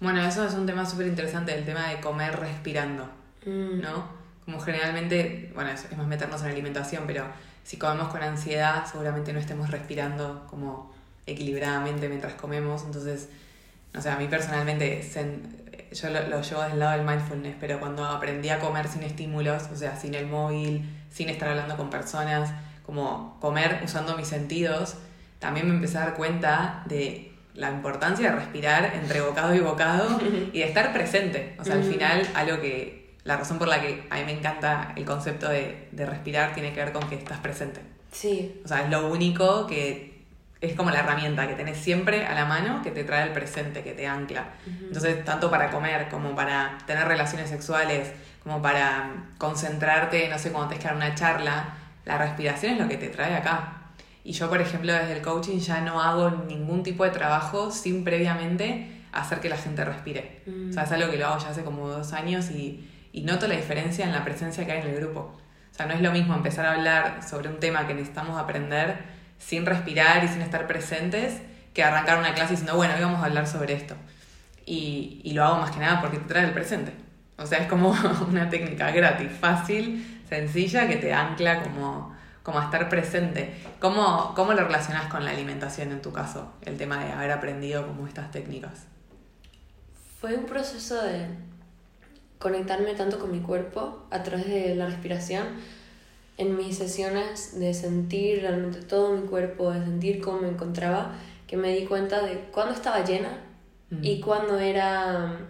Bueno, 0.00 0.20
eso 0.26 0.44
es 0.44 0.54
un 0.54 0.66
tema 0.66 0.84
súper 0.84 1.06
interesante, 1.06 1.54
el 1.56 1.64
tema 1.64 1.88
de 1.88 2.00
comer 2.00 2.36
respirando, 2.38 3.08
Mm. 3.46 3.80
¿no? 3.82 4.06
Como 4.44 4.58
generalmente, 4.60 5.50
bueno, 5.54 5.70
es, 5.70 5.84
es 5.84 5.96
más 5.98 6.06
meternos 6.06 6.40
en 6.42 6.48
alimentación, 6.48 7.04
pero 7.06 7.24
si 7.62 7.76
comemos 7.76 8.08
con 8.08 8.22
ansiedad, 8.22 8.84
seguramente 8.90 9.32
no 9.32 9.38
estemos 9.38 9.70
respirando 9.70 10.46
como 10.50 10.92
equilibradamente 11.26 12.08
mientras 12.08 12.34
comemos. 12.34 12.82
Entonces, 12.84 13.28
no 13.92 14.00
sé, 14.02 14.10
a 14.10 14.16
mí 14.16 14.26
personalmente, 14.28 15.02
se- 15.02 15.40
yo 15.94 16.10
lo, 16.10 16.26
lo 16.28 16.40
llevo 16.42 16.62
del 16.62 16.78
lado 16.78 16.96
del 16.98 17.06
mindfulness, 17.06 17.56
pero 17.60 17.78
cuando 17.80 18.04
aprendí 18.04 18.48
a 18.48 18.58
comer 18.58 18.88
sin 18.88 19.02
estímulos, 19.02 19.64
o 19.72 19.76
sea, 19.76 19.96
sin 19.98 20.14
el 20.14 20.26
móvil, 20.26 20.84
sin 21.10 21.28
estar 21.28 21.48
hablando 21.50 21.76
con 21.76 21.88
personas, 21.90 22.50
como 22.84 23.38
comer 23.40 23.80
usando 23.84 24.16
mis 24.16 24.28
sentidos, 24.28 24.96
también 25.38 25.68
me 25.68 25.74
empecé 25.74 25.98
a 25.98 26.00
dar 26.00 26.14
cuenta 26.14 26.82
de 26.86 27.32
la 27.54 27.70
importancia 27.70 28.30
de 28.30 28.36
respirar 28.36 28.92
entre 28.94 29.20
bocado 29.20 29.54
y 29.54 29.60
bocado 29.60 30.20
y 30.52 30.58
de 30.58 30.64
estar 30.64 30.92
presente. 30.92 31.56
O 31.58 31.64
sea, 31.64 31.74
al 31.74 31.84
final, 31.84 32.28
algo 32.34 32.60
que, 32.60 33.14
la 33.24 33.36
razón 33.36 33.58
por 33.58 33.68
la 33.68 33.80
que 33.80 34.06
a 34.10 34.16
mí 34.16 34.24
me 34.24 34.32
encanta 34.32 34.92
el 34.96 35.04
concepto 35.04 35.48
de, 35.48 35.88
de 35.92 36.06
respirar 36.06 36.52
tiene 36.52 36.72
que 36.72 36.84
ver 36.84 36.92
con 36.92 37.08
que 37.08 37.14
estás 37.14 37.38
presente. 37.38 37.80
Sí, 38.12 38.60
O 38.64 38.68
sea, 38.68 38.82
es 38.82 38.90
lo 38.90 39.08
único 39.08 39.66
que 39.66 40.14
es 40.60 40.74
como 40.74 40.90
la 40.90 41.00
herramienta 41.00 41.46
que 41.46 41.54
tenés 41.54 41.78
siempre 41.78 42.26
a 42.26 42.34
la 42.34 42.44
mano 42.44 42.80
que 42.82 42.90
te 42.90 43.04
trae 43.04 43.24
el 43.24 43.32
presente, 43.32 43.82
que 43.82 43.92
te 43.92 44.06
ancla. 44.06 44.46
Entonces, 44.66 45.24
tanto 45.24 45.50
para 45.50 45.70
comer 45.70 46.08
como 46.08 46.34
para 46.34 46.78
tener 46.86 47.06
relaciones 47.06 47.50
sexuales, 47.50 48.12
como 48.42 48.62
para 48.62 49.10
concentrarte, 49.38 50.28
no 50.28 50.38
sé, 50.38 50.52
cuando 50.52 50.70
te 50.70 50.78
que 50.78 50.84
dar 50.84 50.96
una 50.96 51.14
charla, 51.14 51.74
la 52.04 52.18
respiración 52.18 52.74
es 52.74 52.80
lo 52.80 52.88
que 52.88 52.96
te 52.96 53.08
trae 53.08 53.34
acá. 53.34 53.80
Y 54.24 54.32
yo, 54.32 54.48
por 54.48 54.60
ejemplo, 54.60 54.92
desde 54.92 55.12
el 55.12 55.22
coaching 55.22 55.58
ya 55.58 55.80
no 55.80 56.00
hago 56.00 56.30
ningún 56.48 56.82
tipo 56.82 57.04
de 57.04 57.10
trabajo 57.10 57.70
sin 57.70 58.04
previamente 58.04 59.02
hacer 59.12 59.40
que 59.40 59.48
la 59.48 59.56
gente 59.56 59.84
respire. 59.84 60.42
Mm. 60.46 60.70
O 60.70 60.72
sea, 60.72 60.84
es 60.84 60.92
algo 60.92 61.10
que 61.10 61.18
lo 61.18 61.26
hago 61.26 61.38
ya 61.38 61.50
hace 61.50 61.62
como 61.62 61.88
dos 61.88 62.12
años 62.12 62.50
y, 62.50 62.88
y 63.12 63.22
noto 63.22 63.46
la 63.46 63.54
diferencia 63.56 64.04
en 64.04 64.12
la 64.12 64.24
presencia 64.24 64.64
que 64.64 64.72
hay 64.72 64.80
en 64.80 64.88
el 64.88 64.96
grupo. 64.96 65.20
O 65.70 65.76
sea, 65.76 65.86
no 65.86 65.94
es 65.94 66.00
lo 66.00 66.12
mismo 66.12 66.34
empezar 66.34 66.66
a 66.66 66.72
hablar 66.72 67.20
sobre 67.28 67.48
un 67.48 67.60
tema 67.60 67.86
que 67.86 67.94
necesitamos 67.94 68.38
aprender 68.40 68.96
sin 69.38 69.66
respirar 69.66 70.24
y 70.24 70.28
sin 70.28 70.40
estar 70.40 70.66
presentes 70.66 71.42
que 71.74 71.82
arrancar 71.82 72.18
una 72.18 72.34
clase 72.34 72.52
diciendo, 72.52 72.76
bueno, 72.76 72.94
hoy 72.94 73.02
vamos 73.02 73.20
a 73.20 73.26
hablar 73.26 73.46
sobre 73.46 73.74
esto. 73.74 73.94
Y, 74.64 75.20
y 75.24 75.32
lo 75.32 75.44
hago 75.44 75.56
más 75.56 75.72
que 75.72 75.80
nada 75.80 76.00
porque 76.00 76.18
te 76.18 76.24
trae 76.26 76.44
el 76.44 76.52
presente. 76.52 76.92
O 77.36 77.44
sea, 77.44 77.58
es 77.58 77.66
como 77.66 77.90
una 78.28 78.48
técnica 78.48 78.90
gratis, 78.92 79.28
fácil, 79.38 80.22
sencilla, 80.34 80.88
que 80.88 80.96
te 80.96 81.12
ancla 81.12 81.62
como, 81.62 82.14
como 82.42 82.58
a 82.58 82.64
estar 82.64 82.88
presente. 82.88 83.54
¿Cómo, 83.80 84.32
¿Cómo 84.34 84.52
lo 84.52 84.64
relacionas 84.64 85.06
con 85.06 85.24
la 85.24 85.30
alimentación 85.30 85.92
en 85.92 86.02
tu 86.02 86.12
caso? 86.12 86.52
El 86.62 86.76
tema 86.76 87.04
de 87.04 87.12
haber 87.12 87.30
aprendido 87.30 87.86
como 87.86 88.06
estas 88.06 88.30
técnicas. 88.30 88.84
Fue 90.20 90.36
un 90.36 90.46
proceso 90.46 91.02
de 91.02 91.26
conectarme 92.38 92.94
tanto 92.94 93.18
con 93.18 93.30
mi 93.30 93.40
cuerpo 93.40 94.06
a 94.10 94.22
través 94.22 94.46
de 94.48 94.74
la 94.74 94.86
respiración 94.86 95.46
en 96.36 96.56
mis 96.56 96.76
sesiones 96.76 97.58
de 97.58 97.72
sentir 97.74 98.40
realmente 98.40 98.80
todo 98.82 99.16
mi 99.16 99.26
cuerpo, 99.26 99.70
de 99.70 99.80
sentir 99.84 100.20
cómo 100.20 100.40
me 100.40 100.48
encontraba, 100.48 101.12
que 101.46 101.56
me 101.56 101.72
di 101.72 101.86
cuenta 101.86 102.22
de 102.22 102.40
cuándo 102.52 102.74
estaba 102.74 103.04
llena 103.04 103.38
y 104.02 104.20
cuándo 104.20 104.58
era 104.58 105.38
um, 105.38 105.46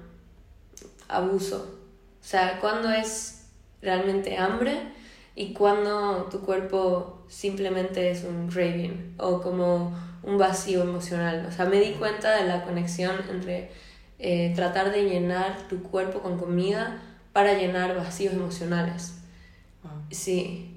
abuso. 1.08 1.80
O 2.20 2.26
sea, 2.26 2.58
cuándo 2.60 2.90
es 2.90 3.43
realmente 3.84 4.36
hambre 4.38 4.74
y 5.36 5.52
cuándo 5.52 6.28
tu 6.30 6.40
cuerpo 6.40 7.24
simplemente 7.28 8.10
es 8.10 8.24
un 8.24 8.48
craving 8.48 9.14
o 9.18 9.40
como 9.40 9.96
un 10.22 10.38
vacío 10.38 10.82
emocional. 10.82 11.46
O 11.48 11.52
sea, 11.52 11.66
me 11.66 11.80
di 11.80 11.92
cuenta 11.92 12.36
de 12.36 12.46
la 12.46 12.64
conexión 12.64 13.16
entre 13.30 13.70
eh, 14.18 14.52
tratar 14.54 14.92
de 14.92 15.04
llenar 15.04 15.68
tu 15.68 15.82
cuerpo 15.82 16.20
con 16.20 16.38
comida 16.38 17.02
para 17.32 17.54
llenar 17.54 17.96
vacíos 17.96 18.32
emocionales. 18.32 19.18
Sí, 20.10 20.74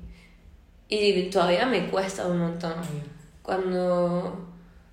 y 0.89 1.29
todavía 1.29 1.65
me 1.65 1.87
cuesta 1.87 2.27
un 2.27 2.39
montón. 2.39 2.73
Cuando, 3.43 4.47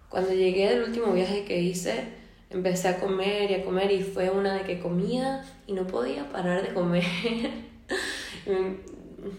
cuando 0.09 0.33
llegué 0.33 0.69
del 0.69 0.85
último 0.85 1.13
viaje 1.13 1.45
que 1.45 1.61
hice, 1.61 2.05
empecé 2.51 2.89
a 2.89 3.01
comer 3.01 3.51
y 3.51 3.55
a 3.55 3.65
comer 3.65 3.91
y 3.91 4.03
fue 4.03 4.31
una 4.31 4.55
de 4.55 4.61
que 4.63 4.79
comía 4.79 5.45
y 5.67 5.73
no 5.73 5.87
podía 5.87 6.29
parar 6.31 6.63
de 6.63 6.75
comer. 6.75 7.05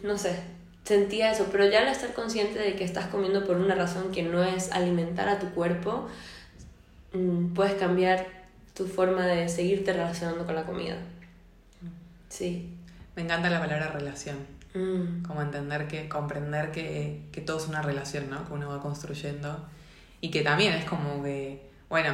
no 0.04 0.18
sé, 0.18 0.40
sentía 0.84 1.32
eso, 1.32 1.48
pero 1.52 1.70
ya 1.70 1.82
al 1.82 1.88
estar 1.88 2.14
consciente 2.14 2.60
de 2.60 2.76
que 2.76 2.84
estás 2.84 3.08
comiendo 3.08 3.46
por 3.46 3.58
una 3.58 3.76
razón 3.76 4.12
que 4.12 4.24
no 4.24 4.44
es 4.44 4.72
alimentar 4.72 5.30
a 5.30 5.40
tu 5.40 5.50
cuerpo, 5.52 6.08
mm, 7.14 7.54
puedes 7.54 7.76
cambiar 7.76 8.28
tu 8.74 8.88
forma 8.88 9.26
de 9.26 9.48
seguirte 9.50 9.94
relacionando 9.94 10.46
con 10.46 10.56
la 10.56 10.66
comida. 10.66 10.98
Sí. 12.30 12.70
Me 13.16 13.22
encanta 13.22 13.50
la 13.50 13.60
palabra 13.60 13.88
relación 13.88 14.56
Mm. 14.76 15.24
Como 15.24 15.42
entender 15.42 15.88
que, 15.88 16.10
comprender 16.10 16.72
que, 16.72 17.22
que, 17.32 17.42
todo 17.42 17.58
es 17.58 17.68
una 17.68 17.82
relación, 17.82 18.30
¿no? 18.30 18.46
Que 18.46 18.54
uno 18.54 18.70
va 18.70 18.82
construyendo. 18.82 19.66
Y 20.20 20.32
que 20.32 20.42
también 20.42 20.74
es 20.74 20.86
como 20.86 21.24
que, 21.24 21.62
bueno, 21.90 22.14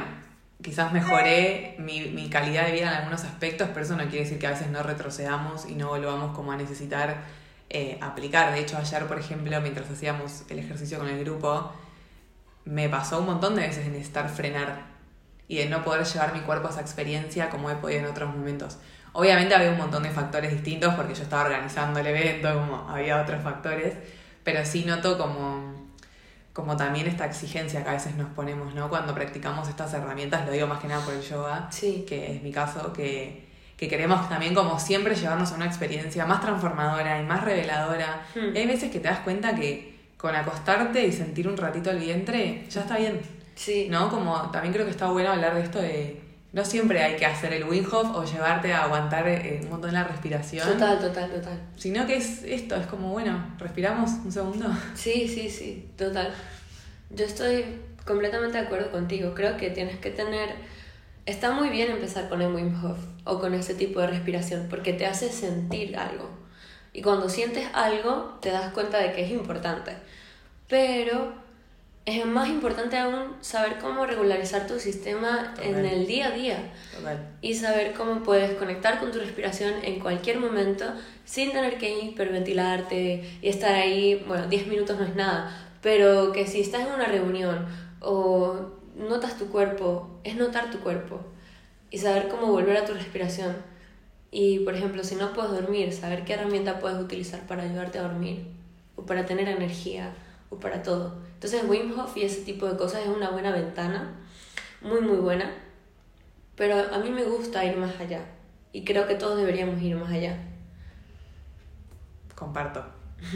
quizás 0.62 0.92
mejoré 0.92 1.74
mi, 1.78 2.08
mi 2.08 2.30
calidad 2.30 2.66
de 2.66 2.72
vida 2.72 2.88
en 2.88 2.94
algunos 2.94 3.24
aspectos, 3.24 3.68
pero 3.72 3.84
eso 3.84 3.96
no 3.96 4.04
quiere 4.04 4.20
decir 4.20 4.38
que 4.38 4.46
a 4.46 4.50
veces 4.50 4.68
no 4.68 4.82
retrocedamos 4.82 5.68
y 5.68 5.74
no 5.74 5.88
volvamos 5.88 6.34
como 6.36 6.52
a 6.52 6.56
necesitar 6.56 7.22
eh, 7.68 7.98
aplicar. 8.00 8.52
De 8.52 8.60
hecho, 8.60 8.76
ayer, 8.76 9.06
por 9.06 9.18
ejemplo, 9.18 9.60
mientras 9.60 9.90
hacíamos 9.90 10.44
el 10.50 10.58
ejercicio 10.58 10.98
con 10.98 11.08
el 11.08 11.24
grupo, 11.24 11.72
me 12.64 12.88
pasó 12.88 13.18
un 13.18 13.26
montón 13.26 13.56
de 13.56 13.62
veces 13.62 13.84
de 13.84 13.90
necesitar 13.90 14.28
frenar 14.28 14.92
y 15.48 15.56
de 15.56 15.66
no 15.66 15.82
poder 15.82 16.04
llevar 16.04 16.34
mi 16.34 16.40
cuerpo 16.40 16.68
a 16.68 16.70
esa 16.70 16.80
experiencia 16.80 17.50
como 17.50 17.70
he 17.70 17.74
podido 17.76 18.00
en 18.00 18.06
otros 18.06 18.34
momentos. 18.34 18.78
Obviamente 19.14 19.54
había 19.54 19.70
un 19.70 19.78
montón 19.78 20.02
de 20.02 20.10
factores 20.10 20.52
distintos 20.52 20.94
porque 20.94 21.14
yo 21.14 21.22
estaba 21.22 21.44
organizando 21.44 22.00
el 22.00 22.06
evento, 22.06 22.52
como 22.54 22.88
había 22.88 23.20
otros 23.20 23.42
factores, 23.42 23.94
pero 24.44 24.64
sí 24.64 24.84
noto 24.84 25.18
como, 25.18 25.71
como 26.52 26.76
también 26.76 27.06
esta 27.06 27.24
exigencia 27.24 27.82
que 27.82 27.88
a 27.88 27.92
veces 27.94 28.14
nos 28.16 28.28
ponemos, 28.30 28.74
¿no? 28.74 28.88
Cuando 28.88 29.14
practicamos 29.14 29.68
estas 29.68 29.92
herramientas, 29.94 30.44
lo 30.46 30.52
digo 30.52 30.66
más 30.66 30.80
que 30.80 30.88
nada 30.88 31.04
por 31.04 31.14
el 31.14 31.22
yoga, 31.22 31.68
que 31.80 32.36
es 32.36 32.42
mi 32.42 32.52
caso, 32.52 32.92
que, 32.92 33.48
que 33.76 33.88
queremos 33.88 34.28
también 34.28 34.54
como 34.54 34.78
siempre 34.78 35.14
llevarnos 35.14 35.52
a 35.52 35.54
una 35.56 35.66
experiencia 35.66 36.26
más 36.26 36.40
transformadora 36.40 37.20
y 37.20 37.24
más 37.24 37.42
reveladora. 37.42 38.26
Hmm. 38.34 38.54
Y 38.54 38.58
hay 38.58 38.66
veces 38.66 38.90
que 38.90 39.00
te 39.00 39.08
das 39.08 39.20
cuenta 39.20 39.54
que 39.54 39.92
con 40.18 40.34
acostarte 40.34 41.06
y 41.06 41.12
sentir 41.12 41.48
un 41.48 41.56
ratito 41.56 41.90
el 41.90 41.98
vientre, 41.98 42.66
ya 42.68 42.82
está 42.82 42.98
bien. 42.98 43.20
Sí. 43.54 43.88
¿No? 43.90 44.10
Como 44.10 44.50
también 44.50 44.72
creo 44.72 44.84
que 44.84 44.92
está 44.92 45.08
bueno 45.08 45.32
hablar 45.32 45.54
de 45.54 45.62
esto 45.62 45.80
de 45.80 46.20
no 46.52 46.64
siempre 46.64 47.02
hay 47.02 47.16
que 47.16 47.24
hacer 47.24 47.52
el 47.54 47.64
Wim 47.64 47.86
Hof 47.90 48.14
o 48.14 48.24
llevarte 48.24 48.72
a 48.72 48.84
aguantar 48.84 49.26
eh, 49.26 49.60
un 49.62 49.70
montón 49.70 49.94
la 49.94 50.04
respiración. 50.04 50.68
Total, 50.68 50.98
total, 50.98 51.30
total. 51.30 51.58
Sino 51.76 52.06
que 52.06 52.16
es 52.16 52.42
esto, 52.42 52.76
es 52.76 52.86
como, 52.86 53.10
bueno, 53.10 53.54
respiramos 53.58 54.10
un 54.24 54.30
segundo. 54.30 54.66
Sí, 54.94 55.26
sí, 55.28 55.48
sí, 55.48 55.88
total. 55.96 56.32
Yo 57.10 57.24
estoy 57.24 57.64
completamente 58.04 58.58
de 58.58 58.64
acuerdo 58.64 58.90
contigo. 58.90 59.34
Creo 59.34 59.56
que 59.56 59.70
tienes 59.70 59.98
que 59.98 60.10
tener... 60.10 60.50
Está 61.24 61.52
muy 61.52 61.70
bien 61.70 61.90
empezar 61.90 62.28
con 62.28 62.42
el 62.42 62.52
Wim 62.52 62.84
Hof 62.84 62.98
o 63.24 63.38
con 63.38 63.54
ese 63.54 63.74
tipo 63.74 64.00
de 64.00 64.08
respiración 64.08 64.66
porque 64.68 64.92
te 64.92 65.06
hace 65.06 65.30
sentir 65.30 65.96
algo. 65.96 66.28
Y 66.92 67.00
cuando 67.00 67.28
sientes 67.30 67.66
algo, 67.72 68.38
te 68.42 68.50
das 68.50 68.72
cuenta 68.74 68.98
de 68.98 69.12
que 69.12 69.24
es 69.24 69.30
importante. 69.30 69.92
Pero 70.68 71.32
es 72.04 72.26
más 72.26 72.48
importante 72.48 72.98
aún 72.98 73.36
saber 73.40 73.78
cómo 73.78 74.06
regularizar 74.06 74.66
tu 74.66 74.80
sistema 74.80 75.54
en 75.62 75.84
el 75.84 76.06
día 76.06 76.28
a 76.28 76.30
día. 76.32 76.72
Y 77.40 77.54
saber 77.54 77.92
cómo 77.92 78.22
puedes 78.22 78.58
conectar 78.58 78.98
con 78.98 79.12
tu 79.12 79.18
respiración 79.18 79.74
en 79.82 80.00
cualquier 80.00 80.40
momento 80.40 80.84
sin 81.24 81.52
tener 81.52 81.78
que 81.78 82.00
hiperventilarte 82.00 83.38
y 83.40 83.48
estar 83.48 83.74
ahí, 83.74 84.22
bueno, 84.26 84.48
10 84.48 84.66
minutos 84.66 84.98
no 84.98 85.04
es 85.04 85.14
nada, 85.14 85.70
pero 85.80 86.32
que 86.32 86.46
si 86.46 86.60
estás 86.60 86.86
en 86.86 86.92
una 86.92 87.06
reunión 87.06 87.66
o 88.00 88.72
notas 88.96 89.38
tu 89.38 89.46
cuerpo, 89.48 90.20
es 90.24 90.34
notar 90.34 90.70
tu 90.70 90.80
cuerpo 90.80 91.20
y 91.90 91.98
saber 91.98 92.28
cómo 92.28 92.48
volver 92.48 92.78
a 92.78 92.84
tu 92.84 92.94
respiración. 92.94 93.56
Y 94.32 94.60
por 94.60 94.74
ejemplo, 94.74 95.04
si 95.04 95.14
no 95.14 95.32
puedes 95.34 95.52
dormir, 95.52 95.92
saber 95.92 96.24
qué 96.24 96.32
herramienta 96.32 96.80
puedes 96.80 96.98
utilizar 96.98 97.46
para 97.46 97.62
ayudarte 97.62 97.98
a 97.98 98.02
dormir 98.02 98.46
o 98.96 99.06
para 99.06 99.24
tener 99.24 99.48
energía 99.48 100.12
o 100.52 100.60
para 100.60 100.82
todo. 100.82 101.16
Entonces 101.34 101.64
Wim 101.66 101.98
Hof 101.98 102.16
y 102.16 102.22
ese 102.22 102.42
tipo 102.42 102.66
de 102.66 102.76
cosas 102.76 103.02
es 103.02 103.08
una 103.08 103.30
buena 103.30 103.50
ventana, 103.50 104.20
muy 104.80 105.00
muy 105.00 105.16
buena, 105.16 105.50
pero 106.56 106.76
a 106.92 106.98
mí 106.98 107.10
me 107.10 107.24
gusta 107.24 107.64
ir 107.64 107.76
más 107.76 107.98
allá 107.98 108.20
y 108.72 108.84
creo 108.84 109.06
que 109.08 109.14
todos 109.14 109.38
deberíamos 109.38 109.80
ir 109.80 109.96
más 109.96 110.10
allá. 110.12 110.38
Comparto. 112.34 112.84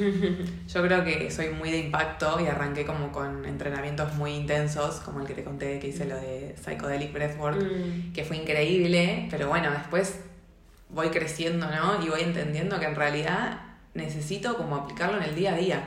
Yo 0.68 0.82
creo 0.82 1.04
que 1.04 1.30
soy 1.30 1.50
muy 1.50 1.70
de 1.70 1.78
impacto 1.78 2.40
y 2.40 2.46
arranqué 2.46 2.85
como 2.85 3.12
con 3.12 3.44
entrenamientos 3.44 4.14
muy 4.14 4.32
intensos, 4.32 4.96
como 4.96 5.20
el 5.20 5.26
que 5.26 5.35
te 5.35 5.44
conté 5.44 5.78
que 5.78 5.88
hice 5.88 6.06
lo 6.06 6.16
de 6.16 6.56
Psychedelic 6.56 7.12
Breathwork, 7.12 7.56
mm. 7.56 8.12
que 8.12 8.25
fue 8.25 8.37
increíble, 8.37 9.28
pero 9.30 9.49
bueno, 9.49 9.70
después 9.70 10.20
voy 10.88 11.08
creciendo, 11.11 11.66
¿no? 11.70 12.04
Y 12.04 12.08
voy 12.08 12.23
entendiendo 12.23 12.80
que 12.80 12.87
en 12.87 12.96
realidad 12.96 13.61
necesito 13.94 14.56
como 14.56 14.76
aplicarlo 14.76 15.18
en 15.18 15.25
el 15.25 15.35
día 15.35 15.54
a 15.54 15.56
día. 15.56 15.82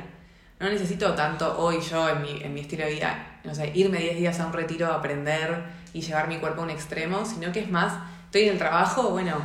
No 0.60 0.70
necesito 0.70 1.14
tanto 1.14 1.58
hoy 1.58 1.80
yo 1.80 2.10
en 2.10 2.22
mi, 2.22 2.42
en 2.42 2.54
mi 2.54 2.62
estilo 2.62 2.86
de 2.86 2.92
vida, 2.92 3.40
no 3.46 3.56
sé, 3.56 3.72
irme 3.74 4.00
10 4.00 4.18
días 4.18 4.40
a 4.42 4.48
un 4.48 4.54
retiro 4.54 4.88
a 4.88 4.96
aprender 4.96 5.64
y 5.94 6.02
llevar 6.02 6.28
mi 6.28 6.38
cuerpo 6.38 6.62
a 6.62 6.64
un 6.66 6.70
extremo, 6.70 7.26
sino 7.26 7.52
que 7.54 7.62
es 7.62 7.72
más, 7.72 7.94
estoy 8.26 8.44
en 8.44 8.50
el 8.54 8.58
trabajo, 8.58 9.10
bueno, 9.10 9.38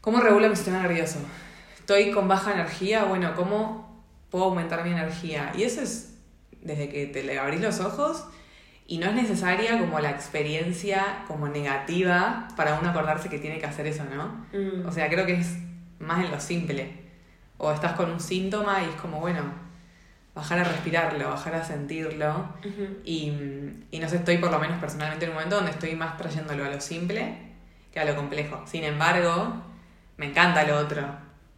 ¿cómo 0.00 0.20
regulo 0.20 0.48
mi 0.48 0.56
sistema 0.56 0.82
nervioso? 0.82 1.18
Estoy 1.78 2.10
con 2.10 2.26
baja 2.26 2.52
energía, 2.52 3.04
bueno, 3.04 3.36
¿cómo 3.36 4.02
puedo 4.30 4.46
aumentar 4.46 4.82
mi 4.82 4.90
energía? 4.90 5.52
Y 5.56 5.62
eso 5.62 5.80
es 5.80 6.14
desde 6.60 6.88
que 6.88 7.06
te 7.06 7.22
le 7.22 7.38
abrís 7.38 7.60
los 7.60 7.78
ojos 7.78 8.24
y 8.88 8.98
no 8.98 9.06
es 9.06 9.14
necesaria 9.14 9.78
como 9.78 10.00
la 10.00 10.10
experiencia 10.10 11.24
como 11.28 11.46
negativa 11.48 12.48
para 12.56 12.78
uno 12.80 12.90
acordarse 12.90 13.28
que 13.28 13.38
tiene 13.38 13.58
que 13.58 13.66
hacer 13.66 13.86
eso, 13.86 14.04
¿no? 14.04 14.46
Mm. 14.52 14.86
O 14.86 14.90
sea, 14.92 15.08
creo 15.08 15.24
que 15.24 15.34
es 15.34 15.56
más 16.00 16.24
en 16.24 16.32
lo 16.32 16.40
simple. 16.40 17.06
O 17.58 17.72
estás 17.72 17.92
con 17.92 18.10
un 18.10 18.20
síntoma 18.20 18.82
y 18.82 18.90
es 18.90 18.96
como, 18.96 19.20
bueno, 19.20 19.65
bajar 20.36 20.58
a 20.58 20.64
respirarlo, 20.64 21.30
bajar 21.30 21.54
a 21.54 21.64
sentirlo. 21.64 22.50
y, 23.04 23.32
y, 23.90 23.98
no 23.98 24.08
sé, 24.08 24.16
estoy 24.16 24.36
por 24.36 24.50
lo 24.50 24.60
menos 24.60 24.78
personalmente 24.78 25.24
en 25.24 25.30
un 25.30 25.36
momento 25.36 25.56
donde 25.56 25.70
estoy 25.70 25.96
más 25.96 26.18
trayéndolo 26.18 26.66
a 26.66 26.68
lo 26.68 26.80
simple 26.80 27.38
que 27.90 27.98
a 27.98 28.04
lo 28.04 28.14
complejo. 28.14 28.62
Sin 28.66 28.84
embargo, 28.84 29.62
me 30.18 30.26
encanta 30.26 30.64
lo 30.64 30.76
otro, 30.76 31.02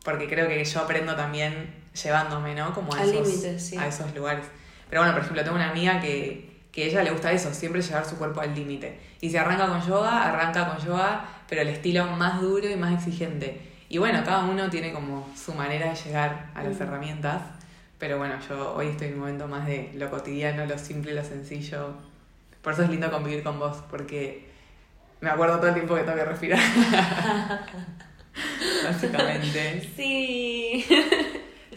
porque 0.05 0.29
creo 0.29 0.47
que 0.47 0.65
yo 0.65 0.81
aprendo 0.81 1.17
también 1.17 1.75
llevándome, 2.01 2.55
¿no? 2.55 2.73
Como 2.73 2.95
a, 2.95 3.03
esos, 3.03 3.77
a 3.77 3.89
esos 3.89 4.15
lugares. 4.15 4.47
Pero 4.89 5.03
bueno, 5.03 5.13
por 5.13 5.23
ejemplo, 5.23 5.43
tengo 5.43 5.57
una 5.57 5.71
amiga 5.71 6.01
que, 6.01 6.63
que 6.71 6.85
a 6.85 6.87
ella 6.87 7.03
le 7.03 7.11
gusta 7.11 7.33
eso, 7.33 7.53
siempre 7.53 7.83
llevar 7.83 8.05
su 8.07 8.17
cuerpo 8.17 8.41
al 8.41 8.55
límite. 8.55 9.01
Y 9.21 9.29
si 9.29 9.37
arranca 9.37 9.67
con 9.67 9.83
yoga, 9.83 10.29
arranca 10.29 10.69
con 10.69 10.87
yoga, 10.87 11.25
pero 11.49 11.63
el 11.63 11.69
estilo 11.69 12.07
más 12.07 12.41
duro 12.41 12.71
y 12.71 12.77
más 12.77 12.95
exigente. 12.95 13.61
Y 13.89 13.99
bueno, 13.99 14.23
cada 14.25 14.45
uno 14.45 14.71
tiene 14.71 14.93
como 14.93 15.29
su 15.35 15.53
manera 15.53 15.91
de 15.91 15.97
llegar 15.97 16.51
a 16.55 16.63
las 16.63 16.81
herramientas. 16.81 17.43
Pero 17.99 18.19
bueno, 18.19 18.37
yo 18.49 18.75
hoy 18.75 18.89
estoy 18.89 19.09
en 19.09 19.15
un 19.15 19.21
momento 19.21 19.49
más 19.49 19.67
de 19.67 19.91
lo 19.95 20.09
cotidiano, 20.11 20.65
lo 20.67 20.79
simple, 20.79 21.15
lo 21.15 21.25
sencillo. 21.25 21.95
Por 22.63 22.73
eso 22.73 22.85
es 22.85 22.91
lindo 22.91 23.11
convivir 23.11 23.43
con 23.43 23.59
vos, 23.59 23.79
porque 23.91 24.49
me 25.21 25.31
acuerdo 25.31 25.57
todo 25.57 25.69
el 25.69 25.75
tiempo 25.75 25.97
que 25.97 26.03
tengo 26.03 26.17
que 26.17 26.25
respirar. 26.25 26.61
Básicamente. 28.85 29.91
Sí. 29.97 30.85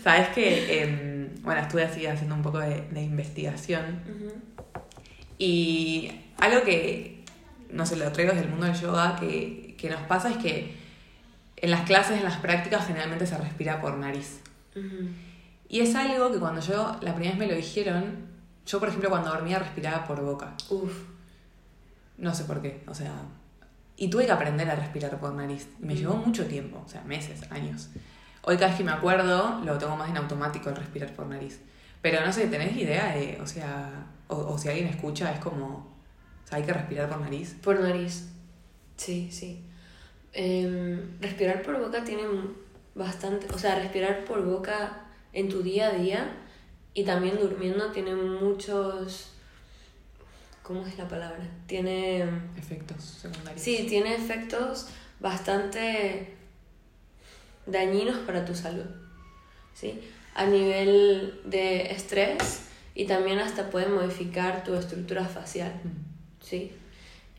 Sabes 0.03 0.29
que, 0.29 0.83
em, 0.83 1.29
bueno, 1.41 1.61
estuve 1.61 1.83
así 1.83 2.05
haciendo 2.05 2.35
un 2.35 2.43
poco 2.43 2.59
de, 2.59 3.01
investigación. 3.01 4.01
Y 5.39 6.11
algo 6.37 6.61
que, 6.63 7.23
no 7.71 7.85
sé, 7.85 7.95
lo 7.95 8.11
traigo 8.11 8.33
desde 8.33 8.45
el 8.45 8.51
mundo 8.51 8.67
del 8.67 8.75
yoga, 8.75 9.15
que, 9.19 9.75
que 9.77 9.89
nos 9.89 10.01
pasa 10.01 10.29
es 10.29 10.37
que 10.37 10.79
En 11.57 11.69
las 11.69 11.81
clases, 11.81 12.17
en 12.17 12.23
las 12.23 12.37
prácticas, 12.37 12.87
generalmente 12.87 13.27
se 13.27 13.37
respira 13.37 13.81
por 13.81 13.95
nariz. 13.97 14.39
Ujú. 14.75 15.09
Y 15.71 15.79
es 15.79 15.95
algo 15.95 16.29
que 16.33 16.37
cuando 16.37 16.59
yo, 16.59 16.97
la 16.99 17.15
primera 17.15 17.31
vez 17.31 17.39
me 17.39 17.47
lo 17.47 17.55
dijeron, 17.55 18.27
yo 18.65 18.77
por 18.81 18.89
ejemplo 18.89 19.09
cuando 19.09 19.29
dormía 19.29 19.57
respiraba 19.57 20.05
por 20.05 20.21
boca. 20.21 20.53
Uf. 20.69 20.91
No 22.17 22.35
sé 22.35 22.43
por 22.43 22.61
qué, 22.61 22.83
o 22.87 22.93
sea... 22.93 23.13
Y 23.95 24.09
tuve 24.09 24.25
que 24.25 24.33
aprender 24.33 24.69
a 24.69 24.75
respirar 24.75 25.17
por 25.17 25.31
nariz. 25.33 25.69
Me 25.79 25.93
Mm. 25.93 25.97
llevó 25.97 26.15
mucho 26.15 26.45
tiempo, 26.45 26.81
o 26.85 26.89
sea, 26.89 27.01
meses, 27.03 27.49
años. 27.51 27.89
Hoy 28.41 28.55
cada 28.57 28.67
vez 28.67 28.77
que 28.79 28.83
me 28.83 28.91
acuerdo, 28.91 29.61
lo 29.63 29.77
tengo 29.77 29.95
más 29.95 30.09
en 30.09 30.17
automático 30.17 30.69
el 30.69 30.75
respirar 30.75 31.13
por 31.13 31.27
nariz. 31.27 31.61
Pero 32.01 32.25
no 32.25 32.33
sé, 32.33 32.47
¿tenés 32.47 32.75
idea 32.75 33.15
de, 33.15 33.39
o 33.41 33.47
sea, 33.47 34.07
o, 34.27 34.35
o 34.35 34.57
si 34.57 34.67
alguien 34.67 34.87
escucha, 34.87 35.31
es 35.31 35.39
como, 35.39 35.65
o 35.65 36.47
sea, 36.49 36.57
hay 36.57 36.63
que 36.65 36.73
respirar 36.73 37.07
por 37.07 37.21
nariz? 37.21 37.55
Por 37.63 37.79
nariz. 37.79 38.27
Sí, 38.97 39.29
sí. 39.31 39.63
Em, 40.33 41.17
respirar 41.21 41.61
por 41.61 41.79
boca 41.79 42.03
tiene 42.03 42.23
bastante, 42.95 43.47
o 43.53 43.57
sea, 43.57 43.75
respirar 43.75 44.25
por 44.25 44.43
boca 44.43 45.05
en 45.33 45.49
tu 45.49 45.61
día 45.63 45.87
a 45.87 45.91
día 45.93 46.37
y 46.93 47.03
también 47.03 47.37
durmiendo 47.39 47.91
tiene 47.91 48.15
muchos, 48.15 49.31
¿cómo 50.63 50.85
es 50.85 50.97
la 50.97 51.07
palabra? 51.07 51.49
Tiene, 51.67 52.23
Efectos 52.57 53.03
secundarios. 53.03 53.61
sí, 53.61 53.85
tiene 53.87 54.15
efectos 54.15 54.87
bastante 55.19 56.35
dañinos 57.65 58.17
para 58.19 58.43
tu 58.45 58.55
salud, 58.55 58.85
¿sí? 59.73 60.01
A 60.35 60.45
nivel 60.45 61.41
de 61.45 61.91
estrés 61.91 62.63
y 62.95 63.05
también 63.05 63.39
hasta 63.39 63.69
puede 63.69 63.87
modificar 63.87 64.63
tu 64.63 64.73
estructura 64.75 65.25
facial. 65.25 65.73
¿sí? 66.41 66.71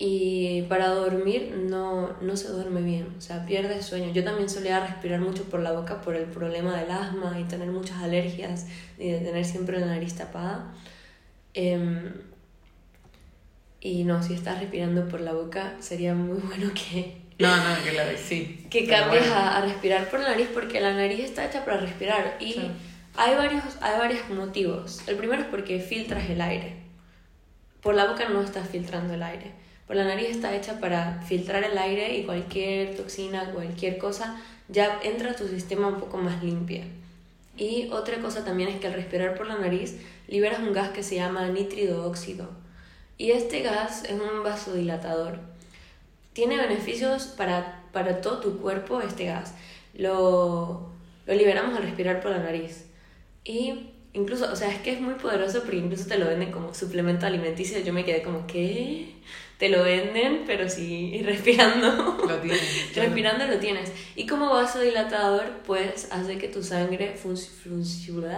Y 0.05 0.63
para 0.63 0.89
dormir 0.89 1.55
no, 1.71 2.17
no 2.21 2.37
se 2.37 2.49
duerme 2.49 2.83
bien, 2.83 3.15
o 3.17 3.21
sea, 3.21 3.47
pierdes 3.47 3.87
sueño. 3.87 4.13
Yo 4.13 4.25
también 4.25 4.51
solía 4.51 4.85
respirar 4.85 5.21
mucho 5.21 5.45
por 5.45 5.61
la 5.61 5.71
boca 5.71 6.01
por 6.01 6.17
el 6.17 6.25
problema 6.25 6.77
del 6.77 6.91
asma 6.91 7.39
y 7.39 7.45
tener 7.45 7.69
muchas 7.71 7.99
alergias 7.99 8.67
y 8.99 9.11
de 9.13 9.19
tener 9.21 9.45
siempre 9.45 9.79
la 9.79 9.87
nariz 9.87 10.17
tapada. 10.17 10.75
Em, 11.55 12.15
y 13.81 14.03
no, 14.03 14.23
si 14.25 14.35
estás 14.35 14.59
respirando 14.59 15.07
por 15.07 15.21
la 15.21 15.35
boca, 15.35 15.75
sería 15.79 16.15
muy 16.15 16.39
bueno 16.49 16.73
que, 16.75 17.19
No, 17.39 17.57
no, 17.57 17.85
que 17.85 17.93
lo 17.93 18.03
sí. 18.19 18.67
que 18.71 18.87
cambies 18.89 19.23
bueno. 19.29 19.37
a, 19.37 19.59
a 19.59 19.61
respirar 19.63 20.11
por 20.11 20.19
la 20.19 20.31
nariz 20.31 20.49
porque 20.53 20.81
la 20.81 20.95
nariz 20.95 21.21
está 21.21 21.45
hecha 21.47 21.65
para 21.65 21.77
respirar 21.79 22.39
y 22.41 22.55
Claro. 22.55 22.71
hay, 23.17 23.37
varios, 23.37 23.63
hay 23.81 23.99
varios 24.01 24.29
motivos. 24.31 25.07
El 25.07 25.15
primero 25.15 25.43
es 25.43 25.49
porque 25.49 25.79
filtras 25.79 26.29
el 26.29 26.41
aire. 26.41 26.83
Por 27.81 27.95
la 27.95 28.07
boca 28.07 28.29
no 28.29 28.43
estás 28.43 28.69
filtrando 28.69 29.15
el 29.15 29.23
aire. 29.23 29.53
Por 29.87 29.97
la 29.97 30.05
nariz 30.05 30.29
está 30.29 30.55
hecha 30.55 30.81
para 30.81 31.23
filtrar 31.23 31.65
el 31.65 31.77
aire 31.77 32.17
y 32.17 32.25
cualquier 32.25 32.97
toxina, 32.97 33.51
cualquier 33.53 33.99
cosa, 33.99 34.41
ya 34.69 35.01
entra 35.03 35.33
a 35.33 35.37
tu 35.37 35.49
sistema 35.49 35.89
un 35.89 36.01
poco 36.01 36.19
más 36.19 36.43
limpia. 36.43 36.85
Y 37.57 37.91
otra 37.91 38.19
cosa 38.19 38.45
también 38.45 38.69
es 38.71 38.81
que 38.81 38.87
al 38.87 38.95
respirar 38.95 39.35
por 39.35 39.47
la 39.47 39.59
nariz 39.59 39.97
liberas 40.29 40.61
un 40.61 40.73
gas 40.73 40.91
que 40.91 41.03
se 41.03 41.17
llama 41.17 41.49
nítrido 41.49 42.07
óxido. 42.07 42.49
Y 43.19 43.33
este 43.33 43.61
gas 43.61 44.05
es 44.05 44.13
un 44.13 44.43
vasodilatador 44.43 45.53
tiene 46.33 46.57
beneficios 46.57 47.25
para, 47.27 47.83
para 47.93 48.21
todo 48.21 48.41
tu 48.41 48.59
cuerpo 48.59 49.01
este 49.01 49.27
gas. 49.27 49.55
Lo, 49.95 50.91
lo 51.27 51.35
liberamos 51.35 51.77
al 51.77 51.83
respirar 51.83 52.21
por 52.21 52.31
la 52.31 52.39
nariz. 52.39 52.87
Y 53.45 53.91
incluso, 54.15 54.51
o 54.51 54.57
sea, 54.57 54.71
es 54.71 54.81
que 54.81 54.93
es 54.93 55.01
muy 55.01 55.15
poderoso 55.15 55.61
porque 55.61 55.77
incluso 55.77 56.07
te 56.07 56.19
lo 56.19 56.27
venden 56.27 56.53
como 56.53 56.75
suplemento 56.75 57.27
alimenticio. 57.27 57.79
Yo 57.81 57.93
me 57.93 58.05
quedé 58.05 58.23
como, 58.23 58.47
¿qué? 58.47 59.15
Te 59.63 59.69
lo 59.69 59.85
venden, 59.85 60.43
pero 60.45 60.69
sí, 60.69 61.13
y 61.15 61.23
respirando. 61.23 62.19
Lo 62.27 62.37
tienes. 62.39 62.61
claro. 62.93 63.11
Respirando 63.11 63.47
lo 63.47 63.61
tienes. 63.61 63.93
Y 64.17 64.27
como 64.27 64.51
vasodilatador, 64.51 65.45
pues 65.65 66.09
hace 66.11 66.37
que 66.37 66.49
tu 66.49 66.65
sangre 66.65 67.15
funcione. 67.15 68.35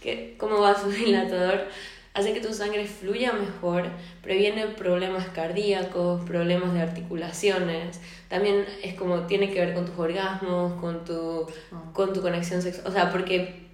Que 0.00 0.34
como 0.38 0.58
vasodilatador 0.58 1.68
hace 2.14 2.32
que 2.32 2.40
tu 2.40 2.54
sangre 2.54 2.86
fluya 2.86 3.34
mejor, 3.34 3.90
previene 4.22 4.68
problemas 4.68 5.28
cardíacos, 5.28 6.24
problemas 6.24 6.72
de 6.72 6.80
articulaciones. 6.80 8.00
También 8.30 8.64
es 8.82 8.94
como 8.94 9.26
tiene 9.26 9.52
que 9.52 9.60
ver 9.60 9.74
con 9.74 9.84
tus 9.84 9.98
orgasmos, 9.98 10.80
con 10.80 11.04
tu, 11.04 11.46
Ah. 11.70 11.90
con 11.92 12.14
tu 12.14 12.22
conexión 12.22 12.62
sexual. 12.62 12.86
O 12.86 12.92
sea, 12.92 13.12
porque, 13.12 13.66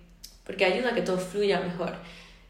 porque 0.45 0.65
ayuda 0.65 0.91
a 0.91 0.95
que 0.97 1.03
todo 1.03 1.19
fluya 1.19 1.61
mejor. 1.61 1.93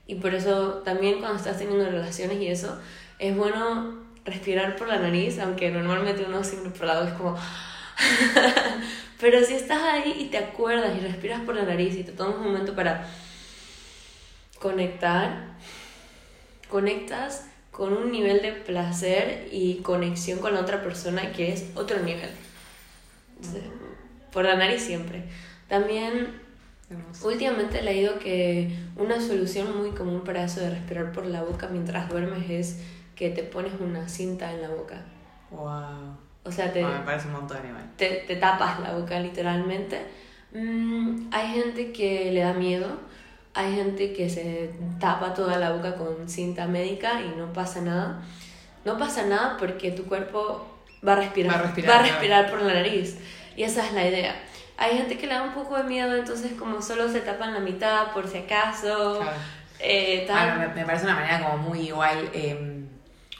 Y 0.06 0.14
por 0.14 0.34
eso 0.34 0.80
también 0.86 1.18
cuando 1.18 1.36
estás 1.36 1.58
teniendo 1.58 1.84
relaciones 1.84 2.40
y 2.40 2.46
eso, 2.46 2.80
es 3.18 3.36
bueno 3.36 4.00
respirar 4.24 4.76
por 4.76 4.88
la 4.88 4.98
nariz, 4.98 5.38
aunque 5.38 5.70
normalmente 5.70 6.24
uno 6.26 6.44
siempre 6.44 6.70
por 6.70 6.86
la 6.86 6.94
boca 6.94 7.08
es 7.08 7.14
como... 7.14 7.36
Pero 9.20 9.44
si 9.44 9.54
estás 9.54 9.82
ahí 9.82 10.16
y 10.18 10.24
te 10.26 10.38
acuerdas 10.38 10.96
y 10.96 11.00
respiras 11.00 11.40
por 11.42 11.54
la 11.54 11.62
nariz 11.62 11.94
y 11.94 12.02
te 12.02 12.12
tomas 12.12 12.36
un 12.36 12.44
momento 12.44 12.74
para 12.74 13.08
conectar, 14.58 15.54
conectas 16.68 17.46
con 17.70 17.92
un 17.92 18.12
nivel 18.12 18.42
de 18.42 18.52
placer 18.52 19.48
y 19.50 19.76
conexión 19.76 20.40
con 20.40 20.54
la 20.54 20.60
otra 20.60 20.82
persona 20.82 21.32
que 21.32 21.52
es 21.52 21.66
otro 21.74 22.00
nivel. 22.00 22.30
Entonces, 23.36 23.62
Por 24.32 24.44
la 24.44 24.56
nariz 24.56 24.82
siempre. 24.82 25.24
También. 25.68 26.40
Últimamente 27.24 27.78
he 27.78 27.82
leído 27.82 28.18
que 28.18 28.76
una 28.96 29.18
solución 29.18 29.78
muy 29.78 29.92
común 29.92 30.24
para 30.24 30.44
eso 30.44 30.60
de 30.60 30.68
respirar 30.68 31.12
por 31.12 31.24
la 31.24 31.42
boca 31.42 31.68
mientras 31.68 32.10
duermes 32.10 32.50
es 32.50 32.76
que 33.22 33.30
te 33.30 33.44
pones 33.44 33.72
una 33.78 34.08
cinta 34.08 34.50
en 34.52 34.62
la 34.62 34.68
boca. 34.68 34.96
Wow. 35.50 36.16
O 36.44 36.50
sea, 36.50 36.72
te, 36.72 36.82
Ah, 36.82 36.88
me 36.98 37.04
parece 37.04 37.28
un 37.28 37.34
montón 37.34 37.58
igual. 37.64 37.84
te, 37.96 38.24
te 38.26 38.34
tapas 38.36 38.80
la 38.80 38.94
boca 38.94 39.20
literalmente. 39.20 40.00
Mm, 40.52 41.28
hay 41.30 41.46
gente 41.54 41.92
que 41.92 42.32
le 42.32 42.40
da 42.40 42.52
miedo, 42.52 42.88
hay 43.54 43.74
gente 43.76 44.12
que 44.12 44.28
se 44.28 44.70
tapa 44.98 45.32
toda 45.34 45.56
la 45.58 45.70
boca 45.70 45.94
con 45.94 46.28
cinta 46.28 46.66
médica 46.66 47.20
y 47.22 47.28
no 47.38 47.52
pasa 47.52 47.80
nada. 47.80 48.20
No 48.84 48.98
pasa 48.98 49.22
nada 49.24 49.56
porque 49.56 49.92
tu 49.92 50.04
cuerpo 50.06 50.66
va 51.06 51.12
a 51.12 51.16
respirar, 51.16 51.54
Va 51.54 51.58
a 51.60 51.62
respirar, 51.62 51.90
va 51.90 52.00
a 52.00 52.02
respirar 52.02 52.50
por 52.50 52.60
la 52.62 52.74
nariz. 52.74 53.18
Y 53.56 53.62
esa 53.62 53.86
es 53.86 53.92
la 53.92 54.04
idea. 54.08 54.34
Hay 54.78 54.96
gente 54.96 55.16
que 55.16 55.28
le 55.28 55.34
da 55.34 55.42
un 55.44 55.52
poco 55.54 55.76
de 55.76 55.84
miedo, 55.84 56.16
entonces 56.16 56.52
como 56.58 56.82
solo 56.82 57.08
se 57.08 57.20
tapan 57.20 57.54
la 57.54 57.60
mitad 57.60 58.10
por 58.12 58.26
si 58.26 58.38
acaso, 58.38 59.20
Claro. 59.20 59.36
eh, 59.78 60.24
tal. 60.26 60.56
Bueno, 60.56 60.72
me, 60.74 60.80
me 60.80 60.84
parece 60.86 61.04
una 61.04 61.14
manera 61.14 61.40
como 61.40 61.58
muy 61.68 61.80
igual, 61.88 62.28
eh, 62.32 62.71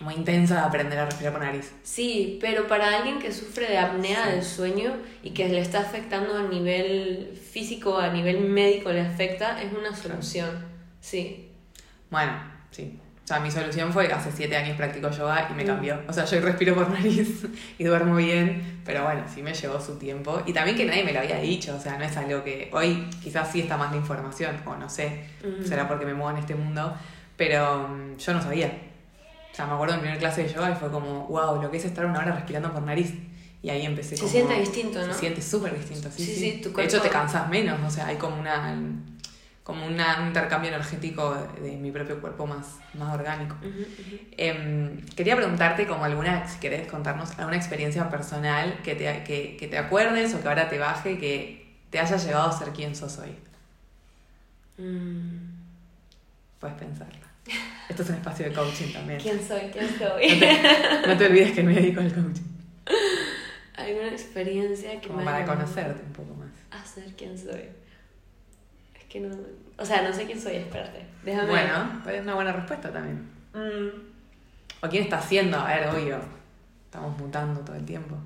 muy 0.03 0.15
intensa 0.15 0.55
de 0.57 0.61
aprender 0.63 0.99
a 0.99 1.07
respirar 1.07 1.33
por 1.33 1.43
nariz. 1.43 1.73
Sí, 1.83 2.39
pero 2.41 2.67
para 2.67 2.97
alguien 2.97 3.19
que 3.19 3.33
sufre 3.33 3.69
de 3.69 3.79
apnea 3.79 4.25
Sí. 4.25 4.31
del 4.33 4.43
sueño 4.45 4.97
y 5.23 5.31
que 5.31 5.49
le 5.49 5.61
está 5.61 5.81
afectando 5.81 6.37
a 6.37 6.43
nivel 6.43 7.39
físico, 7.51 7.99
a 7.99 8.09
nivel 8.13 8.41
médico 8.41 8.91
le 8.93 9.01
afecta, 9.01 9.63
es 9.63 9.73
una 9.73 9.95
solución. 9.95 10.51
Sí. 11.01 11.49
Bueno, 12.11 12.33
sí. 12.71 12.99
O 13.25 13.27
sea, 13.27 13.39
mi 13.39 13.51
solución 13.53 13.93
fue 13.93 14.09
que 14.09 14.13
hace 14.15 14.33
siete 14.33 14.57
años 14.57 14.77
practico 14.77 15.09
yoga 15.11 15.49
y 15.51 15.55
me 15.55 15.63
Mm. 15.63 15.67
cambió. 15.67 16.01
O 16.09 16.13
sea, 16.13 16.25
yo 16.25 16.41
respiro 16.41 16.75
por 16.75 16.91
nariz 16.91 17.45
y 17.79 17.85
duermo 17.85 18.17
bien, 18.17 18.81
pero 18.85 19.05
bueno, 19.05 19.23
sí 19.33 19.43
me 19.43 19.55
llevó 19.55 19.81
su 19.81 19.97
tiempo. 19.97 20.43
Y 20.45 20.53
también 20.53 20.77
que 20.77 20.85
nadie 20.85 21.05
me 21.05 21.13
lo 21.13 21.21
había 21.21 21.37
dicho, 21.39 21.77
o 21.77 21.81
sea, 21.81 21.97
no 21.97 22.05
es 22.05 22.17
algo 22.17 22.43
que 22.43 22.69
hoy 22.73 23.09
quizás 23.23 23.51
sí 23.53 23.61
está 23.61 23.77
más 23.77 23.93
la 23.93 23.99
información, 23.99 24.57
o 24.67 24.75
no 24.75 24.89
sé, 24.91 25.25
será 25.65 25.87
porque 25.87 26.05
me 26.05 26.15
muevo 26.15 26.33
en 26.33 26.39
este 26.39 26.57
mundo, 26.57 26.95
pero 27.37 27.89
mm, 27.89 28.17
yo 28.19 28.35
no 28.35 28.43
sabía. 28.43 28.73
O 29.53 29.55
sea, 29.55 29.67
me 29.67 29.75
acuerdo 29.75 29.95
en 29.95 30.01
primera 30.01 30.19
clase 30.19 30.45
de 30.45 30.53
yoga 30.53 30.71
y 30.71 30.75
fue 30.75 30.91
como, 30.91 31.27
wow, 31.27 31.61
lo 31.63 31.71
que 31.71 31.77
es 31.77 31.85
estar 31.85 32.07
una 32.07 32.21
hora 32.21 32.33
respirando 32.33 32.73
por 32.73 32.83
nariz. 32.83 33.13
Y 33.63 33.71
ahí 33.71 33.85
empecé 33.87 34.17
Se 34.17 34.23
como- 34.23 34.33
siente 34.33 34.55
distinto, 34.59 35.07
¿no? 35.07 35.13
Se 35.13 35.21
siente 35.21 35.43
súper 35.43 35.79
distinto, 35.79 36.11
sí, 36.11 36.25
Sí, 36.25 36.35
sí. 36.35 36.41
sí, 36.41 36.61
tu 36.63 36.73
De 36.73 36.85
hecho, 36.85 36.99
cuerpo- 36.99 37.03
te 37.03 37.09
cansas 37.11 37.49
menos, 37.49 37.79
o 37.87 37.91
sea, 37.91 38.07
hay 38.07 38.17
como 38.17 38.41
una 38.41 38.77
como 39.63 39.87
una- 39.87 40.21
un 40.23 40.27
intercambio 40.27 40.71
energético 40.71 41.37
de, 41.37 41.71
de 41.71 41.77
mi 41.77 41.93
propio 41.93 42.21
cuerpo 42.21 42.45
más, 42.49 42.79
más 42.95 43.15
orgánico. 43.15 43.55
Em, 44.37 45.01
quería 45.15 45.37
preguntarte 45.37 45.87
como 45.87 46.05
alguna, 46.05 46.49
si 46.49 46.59
querés 46.59 46.91
contarnos 46.91 47.39
alguna 47.39 47.57
experiencia 47.59 48.11
personal 48.11 48.81
que 48.83 48.97
te, 48.97 49.23
que, 49.23 49.57
que 49.57 49.69
te 49.69 49.79
acuerdes 49.79 50.35
o 50.35 50.43
que 50.43 50.49
ahora 50.49 50.69
te 50.69 50.81
baje 50.81 51.17
que 51.17 51.77
te 51.91 52.01
haya 52.01 52.17
llevado 52.17 52.49
a 52.51 52.59
ser 52.59 52.71
quien 52.71 52.97
sos 52.97 53.19
hoy. 53.19 53.37
Mm. 54.79 55.37
Puedes 56.59 56.77
pensarla. 56.79 57.19
Esto 57.89 58.03
es 58.03 58.09
un 58.11 58.15
espacio 58.17 58.47
de 58.49 58.53
coaching 58.55 58.93
también. 58.93 59.21
¿Quién 59.21 59.47
soy? 59.47 59.63
¿Quién 59.73 59.87
No 59.87 60.09
soy? 60.09 60.39
te, 60.39 61.09
no 61.09 61.17
te 61.19 61.27
olvides 61.27 61.53
que 61.53 61.63
me 61.63 61.75
dedico 61.75 62.01
al 62.01 62.13
coaching. 62.13 62.43
¿Alguna 63.75 64.09
experiencia 64.09 65.01
que 65.01 65.09
Como 65.09 65.19
me 65.21 65.25
para 65.25 65.45
conocerte 65.45 66.03
un 66.07 66.13
poco 66.13 66.35
más. 66.35 66.51
a 66.71 66.85
ser 66.87 67.13
quién 67.17 67.37
soy? 67.37 67.69
Es 68.95 69.05
que 69.09 69.21
no... 69.21 69.35
O 69.79 69.85
sea, 69.85 70.03
no 70.03 70.13
sé 70.15 70.25
quién 70.27 70.41
soy, 70.41 70.57
espérate. 70.57 71.05
Déjame... 71.25 71.49
Bueno, 71.49 72.03
es 72.09 72.21
una 72.23 72.35
buena 72.35 72.53
respuesta 72.53 72.93
también. 72.93 73.29
Mm. 73.53 74.85
¿O 74.85 74.89
quién 74.89 75.05
está 75.05 75.19
haciendo? 75.19 75.59
A 75.59 75.67
ver, 75.75 75.89
obvio. 75.89 76.19
Estamos 76.87 77.19
mutando 77.19 77.61
todo 77.61 77.77
el 77.77 77.85
tiempo. 77.85 78.17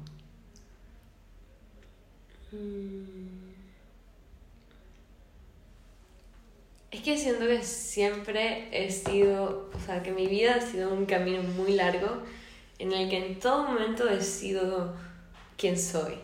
Mm. 2.53 3.16
Es 6.97 7.03
que 7.03 7.19
siento 7.19 7.47
que 7.47 7.63
siempre 7.63 8.69
he 8.73 8.91
sido, 8.91 9.71
o 9.75 9.79
sea, 9.85 10.03
que 10.03 10.13
mi 10.13 10.29
vida 10.29 10.55
ha 10.55 10.61
sido 10.63 10.95
un 10.95 11.05
camino 11.05 11.43
muy 11.43 11.75
largo 11.75 12.23
en 12.79 12.91
el 12.91 13.11
que 13.11 13.19
en 13.19 13.39
todo 13.39 13.69
momento 13.69 14.09
he 14.09 14.23
sido 14.23 14.95
quien 15.59 15.79
soy. 15.79 16.15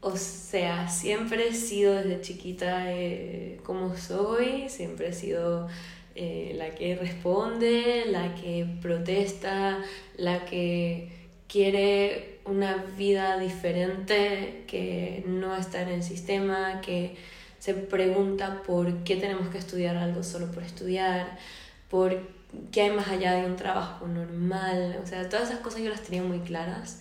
O 0.00 0.16
sea, 0.16 0.88
siempre 0.88 1.46
he 1.46 1.54
sido 1.54 1.94
desde 1.94 2.20
chiquita 2.22 2.92
eh, 2.92 3.60
como 3.62 3.96
soy, 3.96 4.68
siempre 4.68 5.10
he 5.10 5.12
sido 5.12 5.68
eh, 6.16 6.54
la 6.56 6.74
que 6.74 6.96
responde, 6.96 8.06
la 8.06 8.34
que 8.34 8.66
protesta, 8.82 9.78
la 10.16 10.44
que 10.44 11.08
quiere 11.46 12.40
una 12.46 12.84
vida 12.98 13.38
diferente, 13.38 14.64
que 14.66 15.22
no 15.24 15.54
está 15.54 15.82
en 15.82 15.90
el 15.90 16.02
sistema, 16.02 16.80
que 16.80 17.14
se 17.60 17.74
pregunta 17.74 18.62
por 18.66 19.04
qué 19.04 19.16
tenemos 19.16 19.48
que 19.48 19.58
estudiar 19.58 19.96
algo 19.96 20.24
solo 20.24 20.50
por 20.50 20.62
estudiar, 20.62 21.38
por 21.88 22.18
qué 22.72 22.82
hay 22.82 22.90
más 22.90 23.08
allá 23.08 23.34
de 23.34 23.44
un 23.44 23.56
trabajo 23.56 24.08
normal, 24.08 24.98
o 25.02 25.06
sea, 25.06 25.28
todas 25.28 25.50
esas 25.50 25.60
cosas 25.60 25.82
yo 25.82 25.90
las 25.90 26.02
tenía 26.02 26.22
muy 26.22 26.40
claras. 26.40 27.00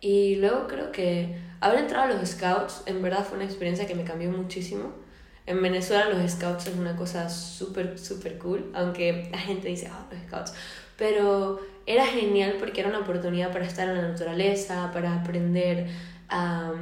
Y 0.00 0.36
luego 0.36 0.66
creo 0.66 0.90
que 0.90 1.38
haber 1.60 1.78
entrado 1.78 2.12
a 2.12 2.16
los 2.16 2.28
scouts 2.28 2.82
en 2.86 3.00
verdad 3.00 3.24
fue 3.24 3.36
una 3.36 3.44
experiencia 3.46 3.86
que 3.86 3.94
me 3.94 4.02
cambió 4.02 4.30
muchísimo. 4.30 4.92
En 5.46 5.62
Venezuela 5.62 6.08
los 6.08 6.30
scouts 6.32 6.66
es 6.66 6.76
una 6.76 6.96
cosa 6.96 7.30
súper, 7.30 7.96
súper 7.98 8.38
cool, 8.38 8.72
aunque 8.74 9.28
la 9.30 9.38
gente 9.38 9.68
dice, 9.68 9.88
ah, 9.88 10.06
los 10.10 10.20
scouts. 10.24 10.52
Pero 10.96 11.60
era 11.86 12.04
genial 12.06 12.56
porque 12.58 12.80
era 12.80 12.90
una 12.90 13.00
oportunidad 13.00 13.52
para 13.52 13.64
estar 13.66 13.88
en 13.88 13.96
la 13.96 14.08
naturaleza, 14.08 14.90
para 14.92 15.14
aprender 15.14 15.86
a 16.28 16.72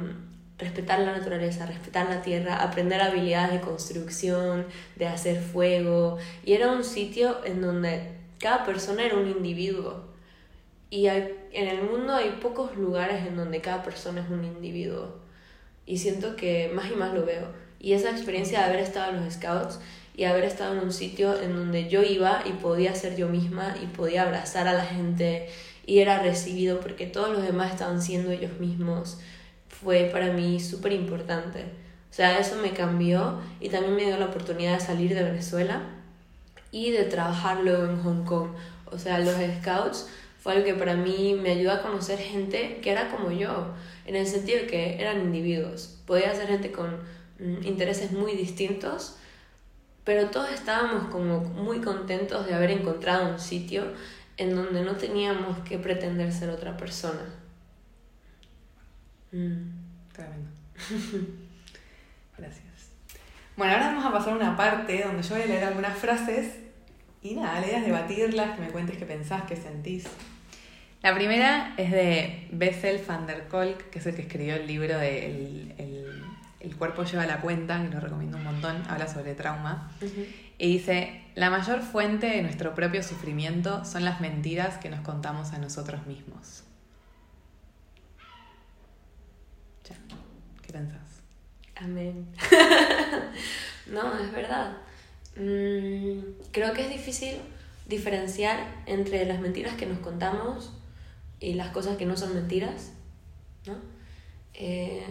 respetar 0.61 0.99
la 0.99 1.17
naturaleza, 1.17 1.65
respetar 1.65 2.09
la 2.09 2.21
tierra, 2.21 2.55
aprender 2.55 3.01
habilidades 3.01 3.53
de 3.53 3.61
construcción, 3.61 4.65
de 4.95 5.07
hacer 5.07 5.41
fuego. 5.41 6.17
Y 6.45 6.53
era 6.53 6.71
un 6.71 6.83
sitio 6.83 7.43
en 7.43 7.61
donde 7.61 8.13
cada 8.39 8.63
persona 8.63 9.03
era 9.03 9.17
un 9.17 9.27
individuo. 9.27 10.05
Y 10.89 11.07
en 11.07 11.67
el 11.67 11.83
mundo 11.83 12.13
hay 12.13 12.37
pocos 12.41 12.75
lugares 12.77 13.25
en 13.27 13.35
donde 13.35 13.61
cada 13.61 13.83
persona 13.83 14.21
es 14.21 14.29
un 14.29 14.45
individuo. 14.45 15.19
Y 15.85 15.97
siento 15.97 16.35
que 16.35 16.71
más 16.73 16.89
y 16.91 16.95
más 16.95 17.13
lo 17.13 17.25
veo. 17.25 17.47
Y 17.79 17.93
esa 17.93 18.11
experiencia 18.11 18.59
de 18.59 18.65
haber 18.65 18.79
estado 18.79 19.11
en 19.11 19.25
los 19.25 19.33
scouts 19.33 19.79
y 20.15 20.25
haber 20.25 20.43
estado 20.43 20.73
en 20.73 20.83
un 20.83 20.93
sitio 20.93 21.41
en 21.41 21.55
donde 21.55 21.89
yo 21.89 22.03
iba 22.03 22.43
y 22.45 22.51
podía 22.51 22.93
ser 22.93 23.15
yo 23.15 23.27
misma 23.27 23.75
y 23.81 23.87
podía 23.87 24.23
abrazar 24.23 24.67
a 24.67 24.73
la 24.73 24.85
gente 24.85 25.49
y 25.85 25.99
era 25.99 26.19
recibido 26.19 26.79
porque 26.79 27.07
todos 27.07 27.29
los 27.29 27.43
demás 27.43 27.71
estaban 27.71 28.01
siendo 28.01 28.31
ellos 28.31 28.59
mismos 28.59 29.19
fue 29.83 30.09
para 30.11 30.31
mí 30.33 30.59
súper 30.59 30.93
importante. 30.93 31.63
O 32.09 32.13
sea, 32.13 32.39
eso 32.39 32.57
me 32.57 32.71
cambió 32.71 33.39
y 33.59 33.69
también 33.69 33.95
me 33.95 34.05
dio 34.05 34.17
la 34.17 34.25
oportunidad 34.25 34.73
de 34.73 34.85
salir 34.85 35.15
de 35.15 35.23
Venezuela 35.23 35.81
y 36.71 36.91
de 36.91 37.03
trabajar 37.03 37.61
luego 37.63 37.85
en 37.85 38.03
Hong 38.03 38.25
Kong. 38.25 38.49
O 38.91 38.97
sea, 38.97 39.19
los 39.19 39.35
scouts 39.59 40.09
fue 40.39 40.53
algo 40.53 40.65
que 40.65 40.73
para 40.73 40.95
mí 40.95 41.37
me 41.41 41.51
ayudó 41.51 41.71
a 41.71 41.81
conocer 41.81 42.19
gente 42.19 42.79
que 42.81 42.91
era 42.91 43.09
como 43.09 43.31
yo, 43.31 43.73
en 44.05 44.15
el 44.15 44.27
sentido 44.27 44.61
de 44.61 44.67
que 44.67 45.01
eran 45.01 45.21
individuos. 45.21 45.99
Podía 46.05 46.33
ser 46.35 46.47
gente 46.47 46.71
con 46.71 46.97
mm, 47.39 47.63
intereses 47.63 48.11
muy 48.11 48.33
distintos, 48.33 49.15
pero 50.03 50.29
todos 50.31 50.51
estábamos 50.51 51.09
como 51.11 51.41
muy 51.41 51.79
contentos 51.79 52.47
de 52.47 52.55
haber 52.55 52.71
encontrado 52.71 53.31
un 53.31 53.39
sitio 53.39 53.83
en 54.37 54.55
donde 54.55 54.83
no 54.83 54.95
teníamos 54.95 55.59
que 55.59 55.77
pretender 55.77 56.33
ser 56.33 56.49
otra 56.49 56.75
persona. 56.75 57.40
Mm. 59.31 60.11
Tremendo. 60.13 60.49
Gracias. 62.37 62.65
Bueno, 63.55 63.73
ahora 63.73 63.87
vamos 63.87 64.05
a 64.05 64.11
pasar 64.11 64.33
a 64.33 64.35
una 64.35 64.57
parte 64.57 65.03
donde 65.03 65.23
yo 65.23 65.35
voy 65.35 65.43
a 65.43 65.45
leer 65.45 65.63
algunas 65.65 65.97
frases 65.97 66.55
y 67.21 67.35
nada, 67.35 67.59
la 67.59 67.67
idea 67.67 67.79
es 67.79 67.85
debatirlas, 67.85 68.55
que 68.55 68.61
me 68.61 68.69
cuentes 68.69 68.97
qué 68.97 69.05
pensás, 69.05 69.43
qué 69.43 69.55
sentís. 69.55 70.05
La 71.03 71.13
primera 71.13 71.73
es 71.77 71.91
de 71.91 72.47
Bessel 72.51 73.01
van 73.07 73.27
der 73.27 73.47
Kolk, 73.47 73.89
que 73.89 73.99
es 73.99 74.05
el 74.05 74.15
que 74.15 74.23
escribió 74.23 74.55
el 74.55 74.67
libro 74.67 74.97
de 74.97 75.25
el, 75.25 75.73
el, 76.59 76.75
cuerpo 76.77 77.03
lleva 77.03 77.25
la 77.25 77.41
cuenta, 77.41 77.81
que 77.83 77.89
lo 77.89 77.99
recomiendo 77.99 78.37
un 78.37 78.43
montón, 78.43 78.83
habla 78.87 79.07
sobre 79.07 79.35
trauma. 79.35 79.91
Y 80.57 80.73
dice, 80.73 81.23
la 81.35 81.49
mayor 81.49 81.81
fuente 81.81 82.27
de 82.27 82.41
nuestro 82.41 82.73
propio 82.73 83.03
sufrimiento 83.03 83.85
son 83.85 84.05
las 84.05 84.21
mentiras 84.21 84.77
que 84.77 84.89
nos 84.89 85.01
contamos 85.01 85.53
a 85.53 85.59
nosotros 85.59 86.05
mismos. 86.07 86.63
¿Qué 90.61 90.73
pensás? 90.73 91.21
Amén. 91.75 92.27
no, 93.87 94.17
es 94.19 94.31
verdad. 94.31 94.77
Mm, 95.35 96.19
creo 96.51 96.73
que 96.73 96.83
es 96.83 96.89
difícil 96.89 97.37
diferenciar 97.87 98.83
entre 98.85 99.25
las 99.25 99.39
mentiras 99.39 99.75
que 99.75 99.85
nos 99.85 99.99
contamos 99.99 100.73
y 101.39 101.53
las 101.55 101.69
cosas 101.69 101.97
que 101.97 102.05
no 102.05 102.15
son 102.15 102.35
mentiras. 102.35 102.91
¿no? 103.65 103.75
Eh, 104.53 105.03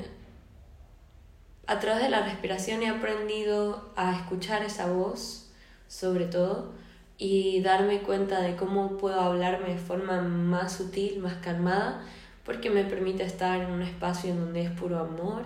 a 1.67 1.79
través 1.79 2.03
de 2.03 2.09
la 2.09 2.23
respiración 2.23 2.83
he 2.83 2.89
aprendido 2.89 3.93
a 3.97 4.17
escuchar 4.17 4.63
esa 4.63 4.91
voz, 4.91 5.51
sobre 5.89 6.27
todo, 6.27 6.73
y 7.19 7.61
darme 7.61 8.01
cuenta 8.01 8.41
de 8.41 8.57
cómo 8.57 8.97
puedo 8.97 9.21
hablarme 9.21 9.75
de 9.75 9.79
forma 9.79 10.21
más 10.21 10.73
sutil, 10.73 11.21
más 11.21 11.35
calmada 11.35 12.03
porque 12.51 12.69
me 12.69 12.83
permite 12.83 13.23
estar 13.23 13.61
en 13.61 13.71
un 13.71 13.81
espacio 13.81 14.31
en 14.31 14.41
donde 14.41 14.63
es 14.63 14.71
puro 14.73 14.99
amor 14.99 15.45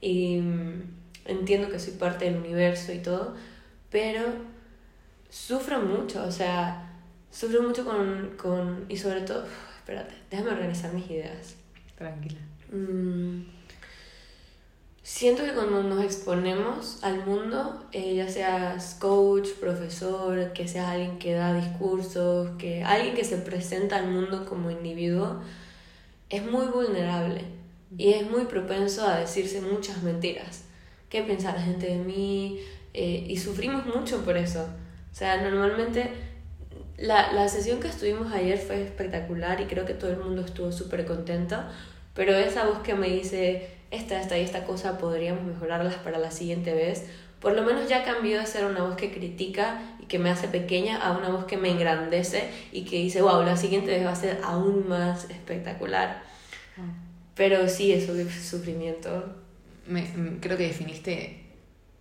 y 0.00 0.38
mm, 0.38 0.82
entiendo 1.26 1.68
que 1.68 1.78
soy 1.78 1.92
parte 1.92 2.24
del 2.24 2.36
universo 2.36 2.90
y 2.90 3.00
todo, 3.00 3.34
pero 3.90 4.22
sufro 5.28 5.78
mucho, 5.82 6.24
o 6.24 6.32
sea, 6.32 6.90
sufro 7.30 7.60
mucho 7.60 7.84
con, 7.84 8.30
con 8.38 8.86
y 8.88 8.96
sobre 8.96 9.20
todo, 9.20 9.44
espérate, 9.76 10.14
déjame 10.30 10.52
organizar 10.52 10.90
mis 10.94 11.10
ideas. 11.10 11.56
Tranquila. 11.98 12.40
Mm, 12.72 13.42
siento 15.02 15.44
que 15.44 15.52
cuando 15.52 15.82
nos 15.82 16.02
exponemos 16.02 17.04
al 17.04 17.26
mundo, 17.26 17.84
eh, 17.92 18.14
ya 18.14 18.26
seas 18.26 18.94
coach, 18.94 19.50
profesor, 19.60 20.54
que 20.54 20.66
seas 20.66 20.88
alguien 20.88 21.18
que 21.18 21.34
da 21.34 21.52
discursos, 21.52 22.56
que 22.56 22.82
alguien 22.84 23.14
que 23.14 23.24
se 23.24 23.36
presenta 23.36 23.98
al 23.98 24.10
mundo 24.10 24.46
como 24.46 24.70
individuo, 24.70 25.42
es 26.30 26.44
muy 26.44 26.66
vulnerable 26.66 27.42
y 27.96 28.12
es 28.12 28.28
muy 28.28 28.44
propenso 28.44 29.06
a 29.06 29.18
decirse 29.18 29.60
muchas 29.60 30.02
mentiras. 30.02 30.64
¿Qué 31.08 31.22
piensa 31.22 31.54
la 31.54 31.62
gente 31.62 31.86
de 31.86 31.96
mí? 31.96 32.60
Eh, 32.92 33.24
y 33.28 33.36
sufrimos 33.38 33.86
mucho 33.86 34.24
por 34.24 34.36
eso. 34.36 34.68
O 35.10 35.14
sea, 35.14 35.40
normalmente 35.40 36.10
la, 36.98 37.32
la 37.32 37.48
sesión 37.48 37.80
que 37.80 37.88
estuvimos 37.88 38.32
ayer 38.32 38.58
fue 38.58 38.82
espectacular 38.82 39.60
y 39.60 39.64
creo 39.64 39.86
que 39.86 39.94
todo 39.94 40.10
el 40.10 40.18
mundo 40.18 40.42
estuvo 40.42 40.72
súper 40.72 41.06
contento, 41.06 41.56
pero 42.14 42.34
esa 42.34 42.66
voz 42.66 42.80
que 42.80 42.94
me 42.94 43.08
dice, 43.08 43.70
esta, 43.90 44.20
esta 44.20 44.36
y 44.36 44.42
esta 44.42 44.64
cosa 44.64 44.98
podríamos 44.98 45.44
mejorarlas 45.44 45.94
para 45.96 46.18
la 46.18 46.30
siguiente 46.30 46.74
vez, 46.74 47.06
por 47.40 47.52
lo 47.52 47.62
menos 47.62 47.88
ya 47.88 48.04
cambió 48.04 48.40
de 48.40 48.46
ser 48.46 48.64
una 48.64 48.82
voz 48.82 48.96
que 48.96 49.12
critica 49.12 49.80
que 50.08 50.18
me 50.18 50.30
hace 50.30 50.48
pequeña 50.48 50.96
a 50.96 51.12
una 51.12 51.28
voz 51.28 51.44
que 51.44 51.56
me 51.56 51.70
engrandece 51.70 52.50
y 52.72 52.84
que 52.84 52.96
dice, 52.96 53.22
wow, 53.22 53.42
la 53.42 53.56
siguiente 53.56 53.90
vez 53.90 54.04
va 54.04 54.12
a 54.12 54.16
ser 54.16 54.40
aún 54.42 54.88
más 54.88 55.28
espectacular. 55.30 56.22
Ah. 56.76 56.82
Pero 57.34 57.68
sí, 57.68 57.92
es 57.92 58.06
sufrimiento. 58.42 59.36
Me, 59.86 60.04
creo 60.40 60.56
que 60.56 60.66
definiste 60.66 61.44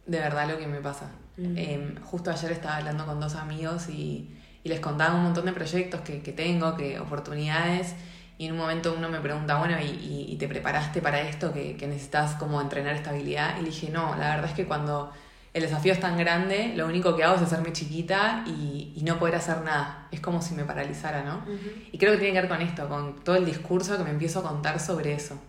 de 0.05 0.19
verdad 0.19 0.49
lo 0.49 0.57
que 0.57 0.67
me 0.67 0.79
pasa. 0.79 1.11
Mm. 1.35 1.57
Em, 1.57 2.01
justo 2.01 2.31
ayer 2.31 2.51
estaba 2.51 2.77
hablando 2.77 3.05
con 3.05 3.19
dos 3.19 3.35
amigos 3.35 3.89
y, 3.89 4.29
y, 4.63 4.69
les 4.69 4.79
contaba 4.79 5.15
un 5.15 5.23
montón 5.23 5.45
de 5.45 5.53
proyectos 5.53 6.01
que, 6.01 6.21
que 6.21 6.31
tengo, 6.31 6.75
que 6.75 6.99
oportunidades. 6.99 7.93
Y 8.39 8.45
en 8.45 8.53
un 8.53 8.59
momento 8.59 8.95
uno 8.97 9.09
me 9.09 9.19
pregunta, 9.19 9.57
bueno, 9.57 9.77
¿y, 9.81 10.25
y, 10.29 10.35
te 10.37 10.47
preparaste 10.47 11.01
para 11.01 11.21
esto? 11.21 11.53
Que, 11.53 11.75
que 11.75 11.87
necesitas 11.87 12.35
como 12.35 12.61
entrenar 12.61 12.95
esta 12.95 13.09
habilidad. 13.09 13.59
Y 13.61 13.65
dije, 13.65 13.89
no, 13.89 14.15
la 14.15 14.35
verdad 14.35 14.45
es 14.45 14.55
que 14.55 14.65
cuando 14.65 15.11
el 15.53 15.63
desafío 15.63 15.93
es 15.93 15.99
tan 15.99 16.17
grande, 16.17 16.73
lo 16.75 16.85
único 16.85 17.15
que 17.15 17.23
hago 17.23 17.35
es 17.35 17.41
hacerme 17.41 17.73
chiquita 17.73 18.43
y, 18.45 18.93
y 18.95 19.03
no 19.03 19.17
poder 19.17 19.35
hacer 19.35 19.61
nada. 19.61 20.07
Es 20.11 20.19
como 20.19 20.41
si 20.41 20.53
me 20.53 20.63
paralizara, 20.65 21.23
¿no? 21.23 21.43
Y 21.91 21.97
creo 21.97 22.11
que 22.11 22.19
tiene 22.19 22.33
que 22.33 22.41
ver 22.41 22.49
con 22.49 22.61
esto, 22.61 22.87
con 22.87 23.15
todo 23.23 23.35
el 23.35 23.45
discurso 23.45 23.97
que 23.97 24.03
me 24.03 24.11
empiezo 24.11 24.39
a 24.39 24.43
contar 24.43 24.79
sobre 24.79 25.13
eso. 25.13 25.39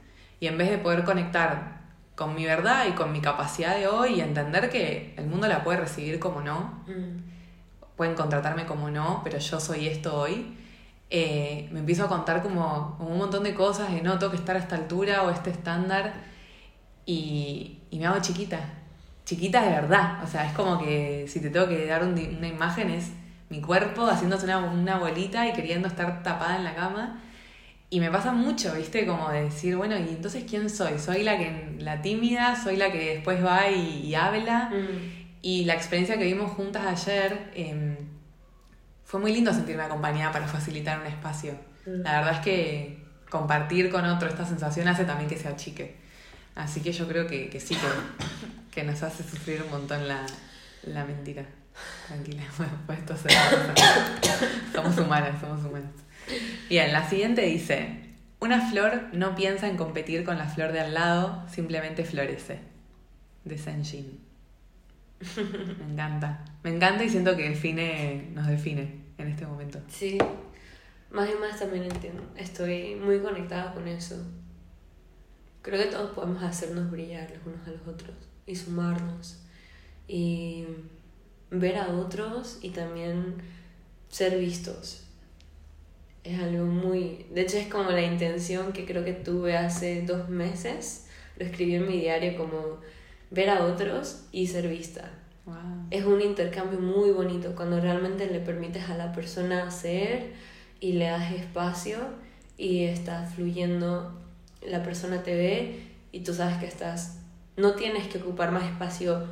Y 0.40 0.46
en 0.46 0.56
vez 0.56 0.70
de 0.70 0.78
poder 0.78 1.04
conectar 1.04 1.78
con 2.14 2.34
mi 2.34 2.44
verdad 2.44 2.86
y 2.88 2.92
con 2.92 3.12
mi 3.12 3.20
capacidad 3.20 3.76
de 3.76 3.86
hoy 3.86 4.14
y 4.14 4.20
entender 4.20 4.70
que 4.70 5.14
el 5.16 5.26
mundo 5.26 5.46
la 5.46 5.62
puede 5.62 5.78
recibir 5.78 6.18
como 6.18 6.40
no, 6.40 6.84
pueden 7.96 8.14
contratarme 8.14 8.66
como 8.66 8.90
no, 8.90 9.20
pero 9.22 9.38
yo 9.38 9.60
soy 9.60 9.88
esto 9.88 10.18
hoy, 10.18 10.56
eh, 11.10 11.68
me 11.70 11.80
empiezo 11.80 12.04
a 12.04 12.08
contar 12.08 12.42
como, 12.42 12.96
un 13.00 13.18
montón 13.18 13.44
de 13.44 13.54
cosas 13.54 13.92
de 13.92 14.02
no 14.02 14.18
tengo 14.18 14.32
que 14.32 14.38
estar 14.38 14.56
a 14.56 14.58
esta 14.58 14.76
altura 14.76 15.22
o 15.24 15.30
este 15.30 15.50
estándar 15.50 16.14
y, 17.06 17.82
y 17.90 17.98
me 17.98 18.06
hago 18.06 18.20
chiquita 18.20 18.77
chiquita 19.28 19.62
de 19.62 19.68
verdad. 19.68 20.24
O 20.24 20.26
sea, 20.26 20.46
es 20.46 20.52
como 20.54 20.78
que 20.78 21.26
si 21.28 21.40
te 21.40 21.50
tengo 21.50 21.68
que 21.68 21.86
dar 21.86 22.02
una 22.02 22.48
imagen 22.48 22.90
es 22.90 23.10
mi 23.50 23.60
cuerpo 23.60 24.06
haciéndose 24.06 24.44
una, 24.44 24.58
una 24.58 24.96
bolita 24.96 25.46
y 25.46 25.52
queriendo 25.52 25.86
estar 25.86 26.22
tapada 26.22 26.56
en 26.56 26.64
la 26.64 26.74
cama. 26.74 27.20
Y 27.90 28.00
me 28.00 28.10
pasa 28.10 28.32
mucho, 28.32 28.74
¿viste? 28.74 29.06
Como 29.06 29.28
de 29.30 29.44
decir, 29.44 29.76
bueno, 29.76 29.98
¿y 29.98 30.08
entonces 30.08 30.44
quién 30.48 30.70
soy? 30.70 30.98
¿Soy 30.98 31.24
la 31.24 31.36
que 31.36 31.76
la 31.78 32.00
tímida? 32.00 32.56
¿Soy 32.56 32.76
la 32.76 32.90
que 32.90 33.16
después 33.16 33.44
va 33.44 33.68
y, 33.70 34.14
habla? 34.14 34.70
Mm. 34.70 35.38
Y 35.42 35.64
la 35.64 35.74
experiencia 35.74 36.16
que 36.18 36.24
vimos 36.24 36.50
juntas 36.52 36.86
ayer, 36.86 37.50
em, 37.54 37.96
fue 39.04 39.20
muy 39.20 39.32
lindo 39.32 39.52
sentirme 39.52 39.82
acompañada 39.82 40.32
para 40.32 40.46
facilitar 40.46 41.00
un 41.00 41.06
espacio. 41.06 41.52
Mm. 41.86 42.02
La 42.02 42.12
verdad 42.18 42.34
es 42.34 42.40
que 42.40 43.04
compartir 43.30 43.90
con 43.90 44.04
otro 44.06 44.28
esta 44.28 44.46
sensación 44.46 44.88
hace 44.88 45.04
también 45.04 45.28
que 45.28 45.36
se 45.36 45.48
achique. 45.48 45.96
Así 46.54 46.80
que 46.80 46.92
yo 46.92 47.06
creo 47.06 47.26
que, 47.26 47.48
que 47.48 47.60
sí, 47.60 47.74
que, 47.74 48.57
que 48.78 48.84
nos 48.84 49.02
hace 49.02 49.24
sufrir 49.24 49.60
un 49.64 49.72
montón 49.72 50.06
la, 50.06 50.24
la 50.84 51.04
mentira. 51.04 51.44
Tranquila, 52.06 52.44
pues 52.86 53.00
esto 53.00 53.16
se 53.16 53.28
Somos 54.72 54.96
humanas, 54.98 55.40
somos 55.40 55.64
humanas. 55.64 55.90
Bien, 56.68 56.92
la 56.92 57.10
siguiente 57.10 57.42
dice, 57.42 58.14
una 58.38 58.70
flor 58.70 59.08
no 59.12 59.34
piensa 59.34 59.66
en 59.66 59.76
competir 59.76 60.22
con 60.22 60.38
la 60.38 60.46
flor 60.46 60.70
de 60.70 60.78
al 60.78 60.94
lado, 60.94 61.44
simplemente 61.52 62.04
florece. 62.04 62.60
De 63.44 63.58
Senjin. 63.58 64.20
Me 65.36 65.92
encanta. 65.94 66.44
Me 66.62 66.70
encanta 66.70 67.02
y 67.02 67.08
siento 67.08 67.36
que 67.36 67.48
define, 67.48 68.30
nos 68.32 68.46
define 68.46 69.06
en 69.18 69.26
este 69.26 69.44
momento. 69.44 69.80
Sí. 69.88 70.18
Más 71.10 71.28
y 71.28 71.34
más 71.34 71.58
también 71.58 71.82
entiendo. 71.82 72.22
Estoy 72.36 72.94
muy 72.94 73.18
conectada 73.18 73.74
con 73.74 73.88
eso. 73.88 74.24
Creo 75.62 75.82
que 75.82 75.90
todos 75.90 76.12
podemos 76.12 76.40
hacernos 76.44 76.88
brillar 76.92 77.28
los 77.32 77.44
unos 77.44 77.66
a 77.66 77.70
los 77.72 77.88
otros 77.88 78.27
y 78.48 78.56
sumarnos. 78.56 79.38
Y 80.08 80.64
ver 81.50 81.76
a 81.76 81.88
otros 81.88 82.58
y 82.62 82.70
también 82.70 83.36
ser 84.08 84.38
vistos. 84.38 85.04
Es 86.24 86.40
algo 86.40 86.66
muy... 86.66 87.26
De 87.32 87.42
hecho 87.42 87.58
es 87.58 87.68
como 87.68 87.90
la 87.90 88.02
intención 88.02 88.72
que 88.72 88.84
creo 88.84 89.04
que 89.04 89.12
tuve 89.12 89.56
hace 89.56 90.02
dos 90.02 90.28
meses. 90.28 91.06
Lo 91.36 91.44
escribí 91.44 91.76
en 91.76 91.86
mi 91.86 92.00
diario 92.00 92.36
como 92.36 92.78
ver 93.30 93.50
a 93.50 93.64
otros 93.64 94.24
y 94.32 94.46
ser 94.46 94.68
vista. 94.68 95.10
Es 95.90 96.04
un 96.04 96.20
intercambio 96.20 96.78
muy 96.78 97.10
bonito 97.10 97.54
cuando 97.54 97.80
realmente 97.80 98.26
le 98.26 98.40
permites 98.40 98.90
a 98.90 98.96
la 98.96 99.12
persona 99.12 99.66
hacer 99.66 100.34
y 100.80 100.92
le 100.92 101.06
das 101.06 101.32
espacio 101.32 101.98
y 102.58 102.84
está 102.84 103.24
fluyendo, 103.24 104.20
la 104.60 104.82
persona 104.82 105.22
te 105.22 105.34
ve 105.34 105.80
y 106.12 106.20
tú 106.20 106.34
sabes 106.34 106.58
que 106.58 106.66
estás, 106.66 107.20
no 107.58 107.74
tienes 107.74 108.08
que 108.08 108.18
ocupar 108.18 108.52
más 108.52 108.64
espacio 108.64 109.26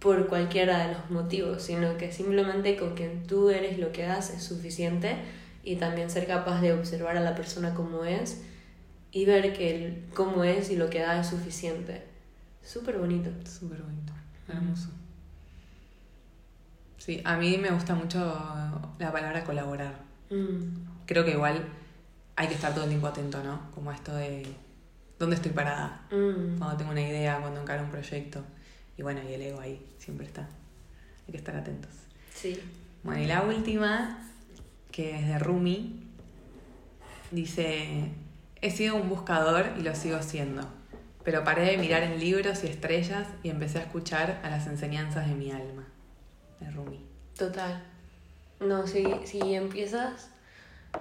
por 0.00 0.28
cualquiera 0.28 0.86
de 0.86 0.94
los 0.94 1.10
motivos, 1.10 1.62
sino 1.62 1.96
que 1.98 2.10
simplemente 2.10 2.76
con 2.76 2.94
que 2.94 3.08
tú 3.28 3.50
eres 3.50 3.78
lo 3.78 3.92
que 3.92 4.02
das 4.02 4.30
es 4.30 4.42
suficiente 4.42 5.16
y 5.62 5.76
también 5.76 6.10
ser 6.10 6.26
capaz 6.26 6.60
de 6.62 6.72
observar 6.72 7.18
a 7.18 7.20
la 7.20 7.34
persona 7.34 7.74
como 7.74 8.04
es 8.04 8.42
y 9.12 9.26
ver 9.26 9.52
que 9.52 9.76
el 9.76 10.04
cómo 10.14 10.42
es 10.42 10.70
y 10.70 10.76
lo 10.76 10.88
que 10.88 11.00
da 11.00 11.20
es 11.20 11.26
suficiente. 11.28 12.02
Súper 12.62 12.98
bonito. 12.98 13.30
Súper 13.48 13.82
bonito, 13.82 14.12
hermoso. 14.48 14.88
Sí, 16.96 17.20
a 17.24 17.36
mí 17.36 17.58
me 17.58 17.70
gusta 17.70 17.94
mucho 17.94 18.18
la 18.98 19.12
palabra 19.12 19.44
colaborar. 19.44 19.94
Mm. 20.30 21.04
Creo 21.06 21.24
que 21.24 21.32
igual 21.32 21.62
hay 22.36 22.48
que 22.48 22.54
estar 22.54 22.72
todo 22.72 22.84
el 22.84 22.90
tiempo 22.90 23.06
atento, 23.06 23.42
¿no? 23.42 23.70
Como 23.74 23.92
esto 23.92 24.14
de 24.14 24.46
dónde 25.20 25.36
estoy 25.36 25.52
parada, 25.52 26.00
mm. 26.10 26.56
cuando 26.56 26.76
tengo 26.78 26.90
una 26.90 27.02
idea, 27.02 27.38
cuando 27.40 27.60
encaro 27.60 27.84
un 27.84 27.90
proyecto. 27.90 28.42
Y 28.96 29.02
bueno, 29.02 29.20
y 29.22 29.34
el 29.34 29.42
ego 29.42 29.60
ahí 29.60 29.86
siempre 29.98 30.26
está. 30.26 30.48
Hay 31.26 31.32
que 31.32 31.36
estar 31.36 31.54
atentos. 31.54 31.92
Sí. 32.34 32.58
Bueno, 33.02 33.22
y 33.22 33.26
la 33.26 33.42
última, 33.42 34.18
que 34.90 35.18
es 35.18 35.26
de 35.28 35.38
Rumi, 35.38 36.08
dice, 37.30 38.10
he 38.62 38.70
sido 38.70 38.96
un 38.96 39.10
buscador 39.10 39.66
y 39.78 39.82
lo 39.82 39.94
sigo 39.94 40.22
siendo, 40.22 40.66
pero 41.22 41.44
paré 41.44 41.66
de 41.66 41.76
mirar 41.76 42.02
en 42.02 42.18
libros 42.18 42.64
y 42.64 42.68
estrellas 42.68 43.28
y 43.42 43.50
empecé 43.50 43.78
a 43.78 43.82
escuchar 43.82 44.40
a 44.42 44.48
las 44.48 44.66
enseñanzas 44.66 45.28
de 45.28 45.34
mi 45.34 45.50
alma. 45.50 45.86
De 46.60 46.70
Rumi. 46.70 47.04
Total. 47.36 47.82
No, 48.58 48.86
si, 48.86 49.06
si 49.24 49.54
empiezas 49.54 50.30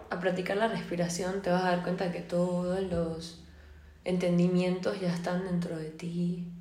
a 0.09 0.19
practicar 0.19 0.57
la 0.57 0.67
respiración, 0.67 1.41
te 1.41 1.49
vas 1.49 1.63
a 1.63 1.71
dar 1.71 1.83
cuenta 1.83 2.11
que 2.11 2.19
todos 2.19 2.81
los 2.83 3.45
entendimientos 4.09 4.99
ya 4.99 5.13
están 5.13 5.45
dentro 5.45 5.77
de 5.77 5.89
ti 5.89 6.51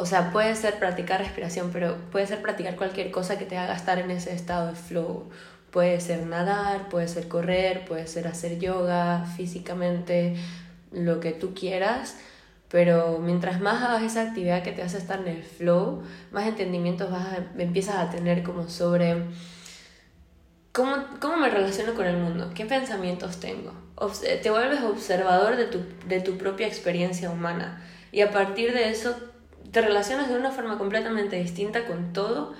o 0.00 0.06
sea, 0.06 0.32
puede 0.32 0.54
ser 0.56 0.78
practicar 0.78 1.20
respiración, 1.20 1.68
pero 1.74 1.94
puede 2.10 2.26
ser 2.26 2.40
practicar 2.40 2.74
cualquier 2.74 3.10
cosa 3.10 3.38
que 3.38 3.44
te 3.44 3.58
haga 3.58 3.74
estar 3.74 3.98
en 3.98 4.10
ese 4.10 4.32
estado 4.32 4.68
de 4.68 4.74
flow. 4.74 5.28
Puede 5.70 6.00
ser 6.00 6.24
nadar, 6.26 6.88
puede 6.88 7.06
ser 7.06 7.28
correr, 7.28 7.84
puede 7.84 8.06
ser 8.06 8.26
hacer 8.26 8.58
yoga 8.58 9.26
físicamente, 9.36 10.36
lo 10.90 11.20
que 11.20 11.32
tú 11.32 11.52
quieras. 11.52 12.16
Pero 12.70 13.18
mientras 13.18 13.60
más 13.60 13.82
hagas 13.82 14.02
esa 14.02 14.22
actividad 14.22 14.62
que 14.62 14.72
te 14.72 14.80
hace 14.82 14.96
estar 14.96 15.20
en 15.20 15.28
el 15.28 15.42
flow, 15.42 16.02
más 16.32 16.46
entendimientos 16.46 17.10
vas 17.10 17.26
empiezas 17.58 17.96
a 17.96 18.08
tener 18.08 18.42
como 18.42 18.70
sobre 18.70 19.24
cómo, 20.72 20.96
cómo 21.20 21.36
me 21.36 21.50
relaciono 21.50 21.94
con 21.94 22.06
el 22.06 22.16
mundo, 22.16 22.52
qué 22.54 22.66
pensamientos 22.66 23.40
tengo. 23.40 23.72
te 24.42 24.50
vuelves 24.50 24.82
observador 24.82 25.56
de 25.56 25.66
tu, 25.66 25.82
de 26.06 26.20
tu 26.20 26.38
propia 26.38 26.66
experiencia 26.66 27.30
humana. 27.30 27.82
Y 28.12 28.22
a 28.22 28.30
partir 28.30 28.72
de 28.72 28.90
eso 28.90 29.16
te 29.70 29.80
relacionas 29.80 30.28
de 30.28 30.36
una 30.36 30.50
forma 30.50 30.78
completamente 30.78 31.36
distinta 31.36 31.86
con 31.86 32.12
todo 32.12 32.54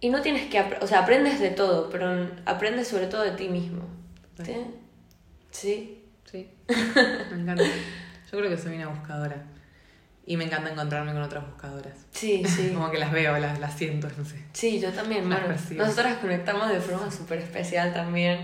y 0.00 0.10
no 0.10 0.22
tienes 0.22 0.48
que, 0.48 0.60
o 0.80 0.86
sea, 0.86 1.00
aprendes 1.00 1.40
de 1.40 1.50
todo, 1.50 1.90
pero 1.90 2.30
aprendes 2.46 2.88
sobre 2.88 3.06
todo 3.06 3.22
de 3.22 3.32
ti 3.32 3.48
mismo. 3.48 3.82
¿Sí? 4.44 4.56
Sí. 5.50 6.04
Sí. 6.24 6.48
Me 7.30 7.40
encanta. 7.40 7.64
Yo 7.64 8.38
creo 8.38 8.50
que 8.50 8.58
soy 8.58 8.76
una 8.76 8.88
buscadora. 8.88 9.44
Y 10.30 10.36
me 10.36 10.44
encanta 10.44 10.70
encontrarme 10.70 11.14
con 11.14 11.22
otras 11.22 11.42
buscadoras. 11.46 11.94
Sí, 12.12 12.42
sí. 12.44 12.70
Como 12.74 12.90
que 12.90 12.98
las 12.98 13.10
veo, 13.10 13.38
las, 13.38 13.58
las 13.58 13.74
siento, 13.74 14.08
no 14.18 14.26
sé. 14.26 14.36
Sí, 14.52 14.78
yo 14.78 14.92
también. 14.92 15.26
Bueno, 15.26 15.46
nosotras 15.48 16.18
conectamos 16.18 16.68
de 16.68 16.80
forma 16.80 17.10
súper 17.10 17.38
especial 17.38 17.94
también. 17.94 18.38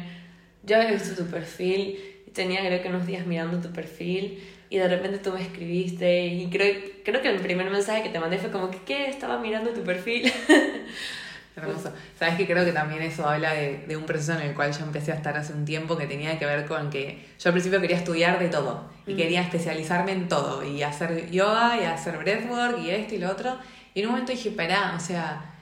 Yo 0.63 0.77
había 0.77 0.93
visto 0.93 1.15
tu 1.15 1.31
perfil, 1.31 1.99
tenía 2.33 2.61
creo 2.61 2.81
que 2.83 2.89
unos 2.89 3.07
días 3.07 3.27
mirando 3.27 3.61
tu 3.61 3.71
perfil 3.71 4.43
y 4.71 4.79
de 4.79 4.89
repente 4.89 5.19
tú 5.19 5.33
me 5.33 5.43
escribiste 5.43 6.27
y 6.27 6.49
creo, 6.49 6.75
creo 7.05 7.21
que 7.21 7.29
el 7.29 7.41
primer 7.41 7.69
mensaje 7.69 8.03
que 8.03 8.09
te 8.09 8.19
mandé 8.19 8.39
fue 8.39 8.51
como 8.51 8.71
que, 8.71 8.79
¿qué? 8.87 9.11
Estaba 9.11 9.39
mirando 9.39 9.71
tu 9.71 9.83
perfil. 9.83 10.33
Hermoso. 11.57 11.93
Sabes 12.19 12.35
que 12.37 12.47
creo 12.47 12.65
que 12.65 12.73
también 12.73 13.03
eso 13.03 13.29
habla 13.29 13.53
de, 13.53 13.85
de, 13.87 13.97
un 13.97 14.05
proceso 14.05 14.33
en 14.33 14.41
el 14.41 14.55
cual 14.55 14.73
yo 14.73 14.85
empecé 14.85 15.13
a 15.13 15.15
estar 15.15 15.37
hace 15.37 15.53
un 15.53 15.65
tiempo 15.65 15.97
que 15.97 16.07
tenía 16.07 16.37
que 16.39 16.47
ver 16.47 16.67
con 16.67 16.91
que 16.91 17.29
yo 17.39 17.49
al 17.49 17.53
principio 17.53 17.81
quería 17.81 17.97
estudiar 17.97 18.39
de 18.41 18.49
todo 18.49 18.91
y 19.07 19.15
mm. 19.15 19.17
quería 19.17 19.41
especializarme 19.43 20.13
en 20.13 20.29
todo 20.29 20.65
y 20.65 20.83
hacer 20.83 21.31
yoga 21.31 21.81
y 21.81 21.85
hacer 21.85 22.19
breathwork 22.19 22.81
y 22.81 22.91
esto 22.91 23.15
y 23.15 23.19
lo 23.19 23.31
otro. 23.31 23.57
Y 23.95 24.01
en 24.01 24.07
un 24.07 24.13
momento 24.13 24.33
dije, 24.33 24.51
pará, 24.51 24.95
o 24.97 25.01
sea, 25.01 25.55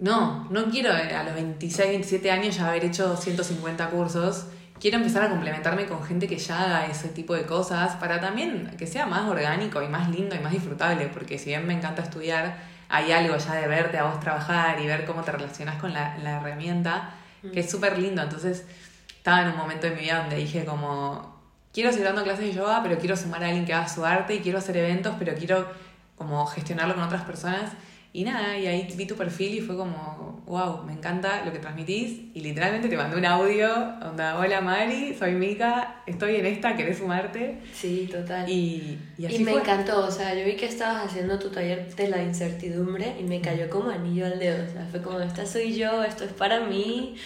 no, 0.00 0.48
no 0.50 0.64
quiero 0.70 0.90
a 0.92 1.22
los 1.22 1.34
26, 1.34 1.88
27 1.90 2.30
años 2.32 2.56
ya 2.56 2.68
haber 2.68 2.84
hecho 2.84 3.16
150 3.16 3.90
cursos 3.90 4.46
quiero 4.80 4.98
empezar 4.98 5.24
a 5.24 5.30
complementarme 5.30 5.86
con 5.86 6.02
gente 6.02 6.26
que 6.28 6.36
ya 6.36 6.62
haga 6.62 6.86
ese 6.86 7.08
tipo 7.08 7.34
de 7.34 7.46
cosas 7.46 7.96
para 7.96 8.20
también 8.20 8.74
que 8.76 8.86
sea 8.86 9.06
más 9.06 9.28
orgánico 9.28 9.82
y 9.82 9.88
más 9.88 10.10
lindo 10.10 10.34
y 10.34 10.40
más 10.40 10.52
disfrutable, 10.52 11.08
porque 11.12 11.38
si 11.38 11.46
bien 11.46 11.66
me 11.66 11.74
encanta 11.74 12.02
estudiar, 12.02 12.58
hay 12.88 13.12
algo 13.12 13.36
ya 13.36 13.54
de 13.54 13.66
verte 13.66 13.98
a 13.98 14.04
vos 14.04 14.20
trabajar 14.20 14.80
y 14.80 14.86
ver 14.86 15.04
cómo 15.04 15.22
te 15.22 15.32
relacionas 15.32 15.76
con 15.76 15.92
la, 15.92 16.16
la 16.18 16.38
herramienta, 16.38 17.10
que 17.52 17.60
es 17.60 17.70
súper 17.70 17.98
lindo. 17.98 18.22
Entonces, 18.22 18.64
estaba 19.08 19.42
en 19.42 19.48
un 19.48 19.56
momento 19.56 19.86
de 19.86 19.94
mi 19.94 20.02
vida 20.02 20.20
donde 20.20 20.36
dije 20.36 20.64
como, 20.64 21.40
quiero 21.72 21.90
seguir 21.90 22.06
dando 22.06 22.22
clases 22.22 22.46
de 22.46 22.52
yoga, 22.52 22.82
pero 22.82 22.98
quiero 22.98 23.16
sumar 23.16 23.42
a 23.42 23.48
alguien 23.48 23.66
que 23.66 23.74
haga 23.74 23.88
su 23.88 24.04
arte 24.04 24.34
y 24.36 24.40
quiero 24.40 24.58
hacer 24.58 24.76
eventos, 24.76 25.14
pero 25.18 25.34
quiero 25.34 25.68
como 26.16 26.46
gestionarlo 26.46 26.94
con 26.94 27.04
otras 27.04 27.22
personas. 27.22 27.72
Y 28.16 28.22
nada, 28.22 28.56
y 28.56 28.68
ahí 28.68 28.86
vi 28.94 29.06
tu 29.06 29.16
perfil 29.16 29.56
y 29.56 29.60
fue 29.60 29.76
como, 29.76 30.40
wow, 30.46 30.84
me 30.84 30.92
encanta 30.92 31.44
lo 31.44 31.52
que 31.52 31.58
transmitís. 31.58 32.20
Y 32.32 32.42
literalmente 32.42 32.88
te 32.88 32.96
mandé 32.96 33.16
un 33.16 33.24
audio, 33.24 33.68
onda, 34.08 34.38
hola 34.38 34.60
Mari, 34.60 35.16
soy 35.18 35.32
Mika, 35.32 35.96
estoy 36.06 36.36
en 36.36 36.46
esta, 36.46 36.76
¿querés 36.76 36.98
sumarte? 36.98 37.58
Sí, 37.72 38.08
total. 38.08 38.48
Y, 38.48 39.00
y, 39.18 39.26
así 39.26 39.34
y 39.34 39.38
me 39.40 39.50
encantó, 39.50 40.06
o 40.06 40.10
sea, 40.12 40.32
yo 40.32 40.44
vi 40.44 40.54
que 40.54 40.66
estabas 40.66 41.06
haciendo 41.06 41.40
tu 41.40 41.50
taller 41.50 41.92
de 41.92 42.06
la 42.06 42.22
incertidumbre 42.22 43.16
y 43.18 43.24
me 43.24 43.40
cayó 43.40 43.68
como 43.68 43.90
anillo 43.90 44.26
al 44.26 44.38
dedo, 44.38 44.64
o 44.64 44.72
sea, 44.72 44.86
fue 44.88 45.02
como, 45.02 45.18
esta 45.18 45.44
soy 45.44 45.74
yo, 45.74 46.04
esto 46.04 46.22
es 46.22 46.32
para 46.32 46.60
mí. 46.60 47.16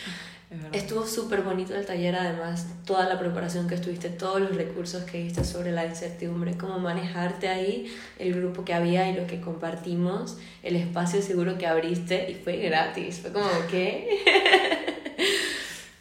Estuvo 0.72 1.06
súper 1.06 1.42
bonito 1.42 1.74
el 1.74 1.84
taller, 1.84 2.16
además, 2.16 2.66
toda 2.86 3.06
la 3.06 3.18
preparación 3.18 3.68
que 3.68 3.74
estuviste, 3.74 4.08
todos 4.08 4.40
los 4.40 4.56
recursos 4.56 5.02
que 5.04 5.18
diste 5.18 5.44
sobre 5.44 5.72
la 5.72 5.84
incertidumbre, 5.84 6.56
cómo 6.56 6.78
manejarte 6.78 7.48
ahí, 7.48 7.94
el 8.18 8.34
grupo 8.34 8.64
que 8.64 8.72
había 8.72 9.10
y 9.10 9.14
lo 9.14 9.26
que 9.26 9.42
compartimos, 9.42 10.38
el 10.62 10.76
espacio 10.76 11.20
seguro 11.20 11.58
que 11.58 11.66
abriste 11.66 12.30
y 12.30 12.34
fue 12.34 12.56
gratis. 12.56 13.20
Fue 13.20 13.30
como, 13.30 13.46
¿qué? 13.70 14.24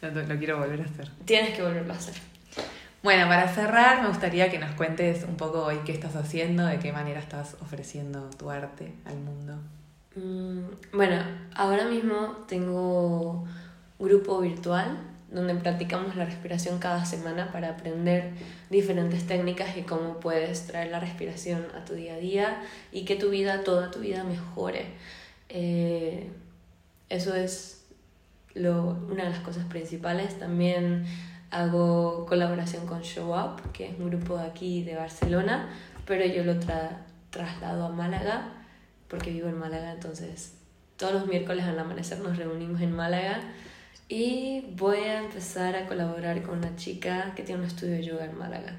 lo, 0.00 0.38
quiero 0.38 0.58
volver 0.58 0.80
a 0.80 0.84
hacer. 0.84 1.10
Tienes 1.26 1.54
que 1.54 1.62
volverlo 1.62 1.92
a 1.92 1.96
hacer. 1.96 2.14
Bueno, 3.02 3.28
para 3.28 3.48
cerrar, 3.48 4.02
me 4.02 4.08
gustaría 4.08 4.50
que 4.50 4.58
nos 4.58 4.70
cuentes 4.72 5.24
un 5.24 5.36
poco 5.36 5.62
hoy 5.62 5.76
qué 5.84 5.92
estás 5.92 6.16
haciendo, 6.16 6.64
de 6.64 6.78
qué 6.78 6.92
manera 6.92 7.20
estás 7.20 7.56
ofreciendo 7.60 8.30
tu 8.30 8.50
arte 8.50 8.94
al 9.04 9.18
mundo. 9.18 9.58
Mm, 10.16 10.96
bueno, 10.96 11.22
ahora 11.54 11.84
mismo 11.84 12.44
tengo 12.48 13.46
grupo 13.98 14.40
virtual 14.40 14.98
donde 15.30 15.54
practicamos 15.54 16.16
la 16.16 16.24
respiración 16.24 16.78
cada 16.78 17.04
semana 17.04 17.52
para 17.52 17.70
aprender 17.70 18.32
diferentes 18.70 19.26
técnicas 19.26 19.76
y 19.76 19.82
cómo 19.82 20.20
puedes 20.20 20.66
traer 20.66 20.90
la 20.90 21.00
respiración 21.00 21.66
a 21.76 21.84
tu 21.84 21.94
día 21.94 22.14
a 22.14 22.18
día 22.18 22.62
y 22.92 23.04
que 23.04 23.16
tu 23.16 23.28
vida, 23.28 23.62
toda 23.62 23.90
tu 23.90 24.00
vida 24.00 24.24
mejore. 24.24 24.86
Eh, 25.50 26.30
eso 27.10 27.34
es 27.34 27.86
lo, 28.54 28.96
una 29.10 29.24
de 29.24 29.30
las 29.30 29.40
cosas 29.40 29.66
principales. 29.66 30.38
También 30.38 31.04
hago 31.50 32.24
colaboración 32.26 32.86
con 32.86 33.02
Show 33.02 33.34
Up, 33.34 33.72
que 33.72 33.88
es 33.88 33.98
un 33.98 34.08
grupo 34.08 34.38
de 34.38 34.46
aquí 34.46 34.82
de 34.82 34.96
Barcelona, 34.96 35.68
pero 36.06 36.24
yo 36.24 36.42
lo 36.44 36.58
tra 36.58 37.04
traslado 37.30 37.84
a 37.84 37.88
Málaga, 37.90 38.54
porque 39.08 39.30
vivo 39.30 39.48
en 39.48 39.58
Málaga, 39.58 39.92
entonces 39.92 40.54
todos 40.96 41.12
los 41.12 41.26
miércoles 41.26 41.64
al 41.64 41.78
amanecer 41.78 42.20
nos 42.20 42.38
reunimos 42.38 42.80
en 42.80 42.92
Málaga 42.92 43.40
y 44.08 44.64
voy 44.76 44.98
a 44.98 45.18
empezar 45.18 45.76
a 45.76 45.86
colaborar 45.86 46.42
con 46.42 46.58
una 46.58 46.74
chica 46.76 47.32
que 47.36 47.42
tiene 47.42 47.60
un 47.60 47.66
estudio 47.66 47.94
de 47.94 48.04
yoga 48.04 48.24
en 48.24 48.38
Málaga. 48.38 48.74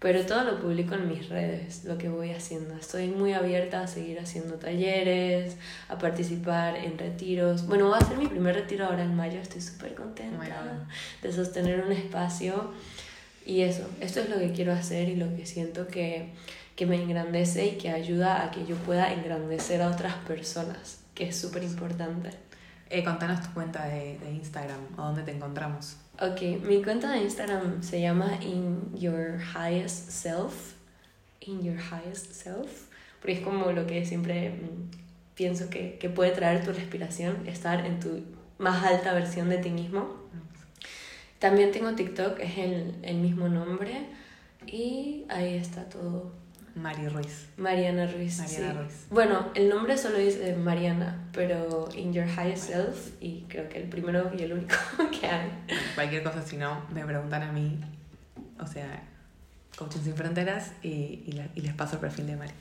Pero 0.00 0.24
todo 0.26 0.44
lo 0.44 0.60
publico 0.60 0.94
en 0.94 1.08
mis 1.08 1.28
redes, 1.28 1.84
lo 1.84 1.98
que 1.98 2.08
voy 2.08 2.30
haciendo. 2.30 2.76
Estoy 2.76 3.08
muy 3.08 3.32
abierta 3.32 3.82
a 3.82 3.86
seguir 3.88 4.20
haciendo 4.20 4.54
talleres, 4.54 5.56
a 5.88 5.98
participar 5.98 6.76
en 6.76 6.98
retiros. 6.98 7.66
Bueno, 7.66 7.86
voy 7.86 7.94
a 7.94 7.98
hacer 7.98 8.16
mi 8.16 8.28
primer 8.28 8.54
retiro 8.54 8.86
ahora 8.86 9.02
en 9.02 9.16
mayo, 9.16 9.40
estoy 9.40 9.60
súper 9.60 9.94
contenta 9.94 10.86
de 11.20 11.32
sostener 11.32 11.80
un 11.80 11.92
espacio. 11.92 12.72
Y 13.44 13.62
eso, 13.62 13.88
esto 14.00 14.20
es 14.20 14.28
lo 14.28 14.38
que 14.38 14.52
quiero 14.52 14.72
hacer 14.72 15.08
y 15.08 15.16
lo 15.16 15.34
que 15.34 15.46
siento 15.46 15.88
que, 15.88 16.30
que 16.76 16.86
me 16.86 17.02
engrandece 17.02 17.66
y 17.66 17.70
que 17.78 17.90
ayuda 17.90 18.44
a 18.44 18.50
que 18.52 18.66
yo 18.66 18.76
pueda 18.76 19.12
engrandecer 19.12 19.82
a 19.82 19.90
otras 19.90 20.14
personas, 20.26 21.00
que 21.14 21.28
es 21.28 21.36
súper 21.36 21.64
importante. 21.64 22.47
Eh, 22.90 23.04
contanos 23.04 23.42
tu 23.42 23.52
cuenta 23.52 23.84
de, 23.86 24.18
de 24.18 24.30
Instagram 24.32 24.80
o 24.96 25.02
dónde 25.02 25.22
te 25.22 25.32
encontramos. 25.32 25.96
Ok, 26.20 26.62
mi 26.62 26.82
cuenta 26.82 27.12
de 27.12 27.18
Instagram 27.18 27.82
se 27.82 28.00
llama 28.00 28.38
In 28.40 28.96
Your 28.96 29.38
Highest 29.54 30.10
Self. 30.10 30.74
In 31.40 31.62
Your 31.62 31.76
Highest 31.76 32.32
Self. 32.32 32.88
Porque 33.20 33.34
es 33.34 33.40
como 33.40 33.72
lo 33.72 33.86
que 33.86 34.06
siempre 34.06 34.50
mm, 34.50 34.90
pienso 35.34 35.68
que, 35.68 35.98
que 35.98 36.08
puede 36.08 36.30
traer 36.30 36.64
tu 36.64 36.72
respiración, 36.72 37.46
estar 37.46 37.84
en 37.84 38.00
tu 38.00 38.24
más 38.58 38.84
alta 38.84 39.12
versión 39.12 39.48
de 39.50 39.58
ti 39.58 39.70
mismo. 39.70 40.16
También 41.38 41.70
tengo 41.70 41.92
TikTok, 41.92 42.40
es 42.40 42.58
el, 42.58 42.94
el 43.02 43.18
mismo 43.18 43.48
nombre. 43.48 44.06
Y 44.66 45.24
ahí 45.28 45.54
está 45.54 45.84
todo 45.88 46.32
Mari 46.80 47.08
Ruiz. 47.08 47.46
Mariana 47.56 48.06
Ruiz. 48.06 48.38
Mariana 48.38 48.72
sí. 48.72 48.78
Ruiz. 48.78 49.06
Bueno, 49.10 49.48
el 49.54 49.68
nombre 49.68 49.96
solo 49.98 50.18
dice 50.18 50.54
Mariana, 50.54 51.28
pero 51.32 51.88
In 51.94 52.12
Your 52.12 52.26
Highest 52.26 52.68
Self, 52.70 53.08
y 53.20 53.44
creo 53.48 53.68
que 53.68 53.78
el 53.78 53.88
primero 53.88 54.30
y 54.36 54.42
el 54.42 54.52
único 54.52 54.74
que 55.20 55.26
hay. 55.26 55.50
Cualquier 55.94 56.22
cosa, 56.22 56.42
si 56.42 56.56
no, 56.56 56.82
me 56.92 57.04
preguntan 57.04 57.42
a 57.42 57.52
mí. 57.52 57.78
O 58.60 58.66
sea, 58.66 59.02
Coaching 59.76 60.00
Sin 60.00 60.14
Fronteras 60.14 60.72
y, 60.82 61.22
y, 61.26 61.32
la- 61.32 61.48
y 61.54 61.60
les 61.60 61.74
paso 61.74 61.94
el 61.96 62.00
perfil 62.00 62.26
de 62.26 62.36
Mari. 62.36 62.52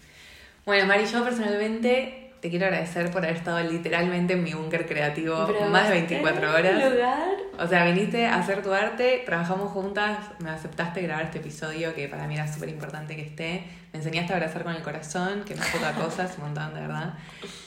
Bueno, 0.66 0.86
Mari, 0.86 1.06
yo 1.06 1.24
personalmente 1.24 2.27
te 2.39 2.50
quiero 2.50 2.65
agradecer 2.65 3.12
por 3.12 3.23
haber 3.23 3.38
estado 3.38 3.60
literalmente 3.60 4.34
en 4.34 4.43
mi 4.43 4.54
búnker 4.54 4.86
creativo 4.86 5.45
Pero 5.47 5.69
más 5.69 5.89
de 5.89 6.00
este 6.00 6.15
24 6.15 6.54
horas. 6.54 6.91
lugar 6.91 7.30
O 7.60 7.67
sea, 7.67 7.86
viniste 7.86 8.26
a 8.26 8.36
hacer 8.36 8.62
tu 8.62 8.71
arte, 8.73 9.23
trabajamos 9.26 9.71
juntas, 9.71 10.17
me 10.39 10.50
aceptaste 10.50 11.02
grabar 11.02 11.26
este 11.26 11.39
episodio 11.39 11.95
que 11.95 12.08
para 12.08 12.28
mí 12.28 12.36
era 12.36 12.52
súper 12.52 12.69
importante 12.69 13.15
que 13.15 13.23
esté. 13.23 13.63
Me 13.91 14.00
enseñaste 14.00 14.34
a 14.34 14.36
abrazar 14.36 14.63
con 14.63 14.76
el 14.76 14.82
corazón, 14.82 15.43
que 15.45 15.56
no 15.56 15.63
es 15.63 15.69
poca 15.69 15.93
cosa, 15.93 16.26
es 16.26 16.38
un 16.38 16.45
montón 16.45 16.73
de 16.73 16.82
verdad. 16.82 17.13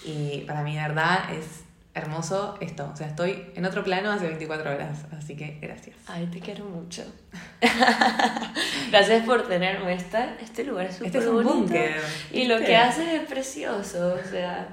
Y 0.05 0.45
para 0.47 0.63
mí, 0.63 0.77
de 0.77 0.83
verdad, 0.83 1.19
es 1.33 1.65
hermoso 1.95 2.57
esto. 2.61 2.89
O 2.93 2.97
sea, 2.97 3.09
estoy 3.09 3.47
en 3.55 3.65
otro 3.65 3.83
plano 3.85 4.11
hace 4.13 4.27
24 4.29 4.71
horas, 4.73 4.99
así 5.19 5.37
que 5.37 5.59
gracias. 5.61 5.97
Ay, 6.07 6.27
te 6.27 6.41
quiero 6.41 6.65
mucho. 6.65 7.03
Gracias 8.91 9.25
por 9.25 9.47
tenerme. 9.49 9.95
Esta, 9.95 10.37
este 10.41 10.65
lugar 10.65 10.87
es 10.87 10.95
súper 10.95 11.07
Este 11.07 11.19
es 11.19 11.27
un 11.27 11.35
bonito. 11.37 11.55
búnker. 11.55 12.01
Y 12.33 12.45
lo 12.47 12.59
que 12.59 12.77
haces 12.77 13.09
es 13.09 13.29
precioso. 13.29 14.15
O 14.15 14.29
sea, 14.31 14.69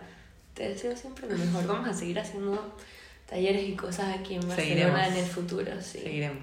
te 0.53 0.69
deseo 0.69 0.95
siempre 0.95 1.27
lo 1.29 1.37
mejor. 1.37 1.67
Vamos 1.67 1.89
a 1.89 1.93
seguir 1.93 2.19
haciendo 2.19 2.75
talleres 3.29 3.67
y 3.67 3.73
cosas 3.75 4.15
aquí 4.17 4.35
en 4.35 4.47
Barcelona 4.47 4.55
Seguiremos. 4.65 5.07
en 5.07 5.13
el 5.17 5.25
futuro. 5.25 5.71
Sí. 5.81 5.99
Seguiremos. 5.99 6.37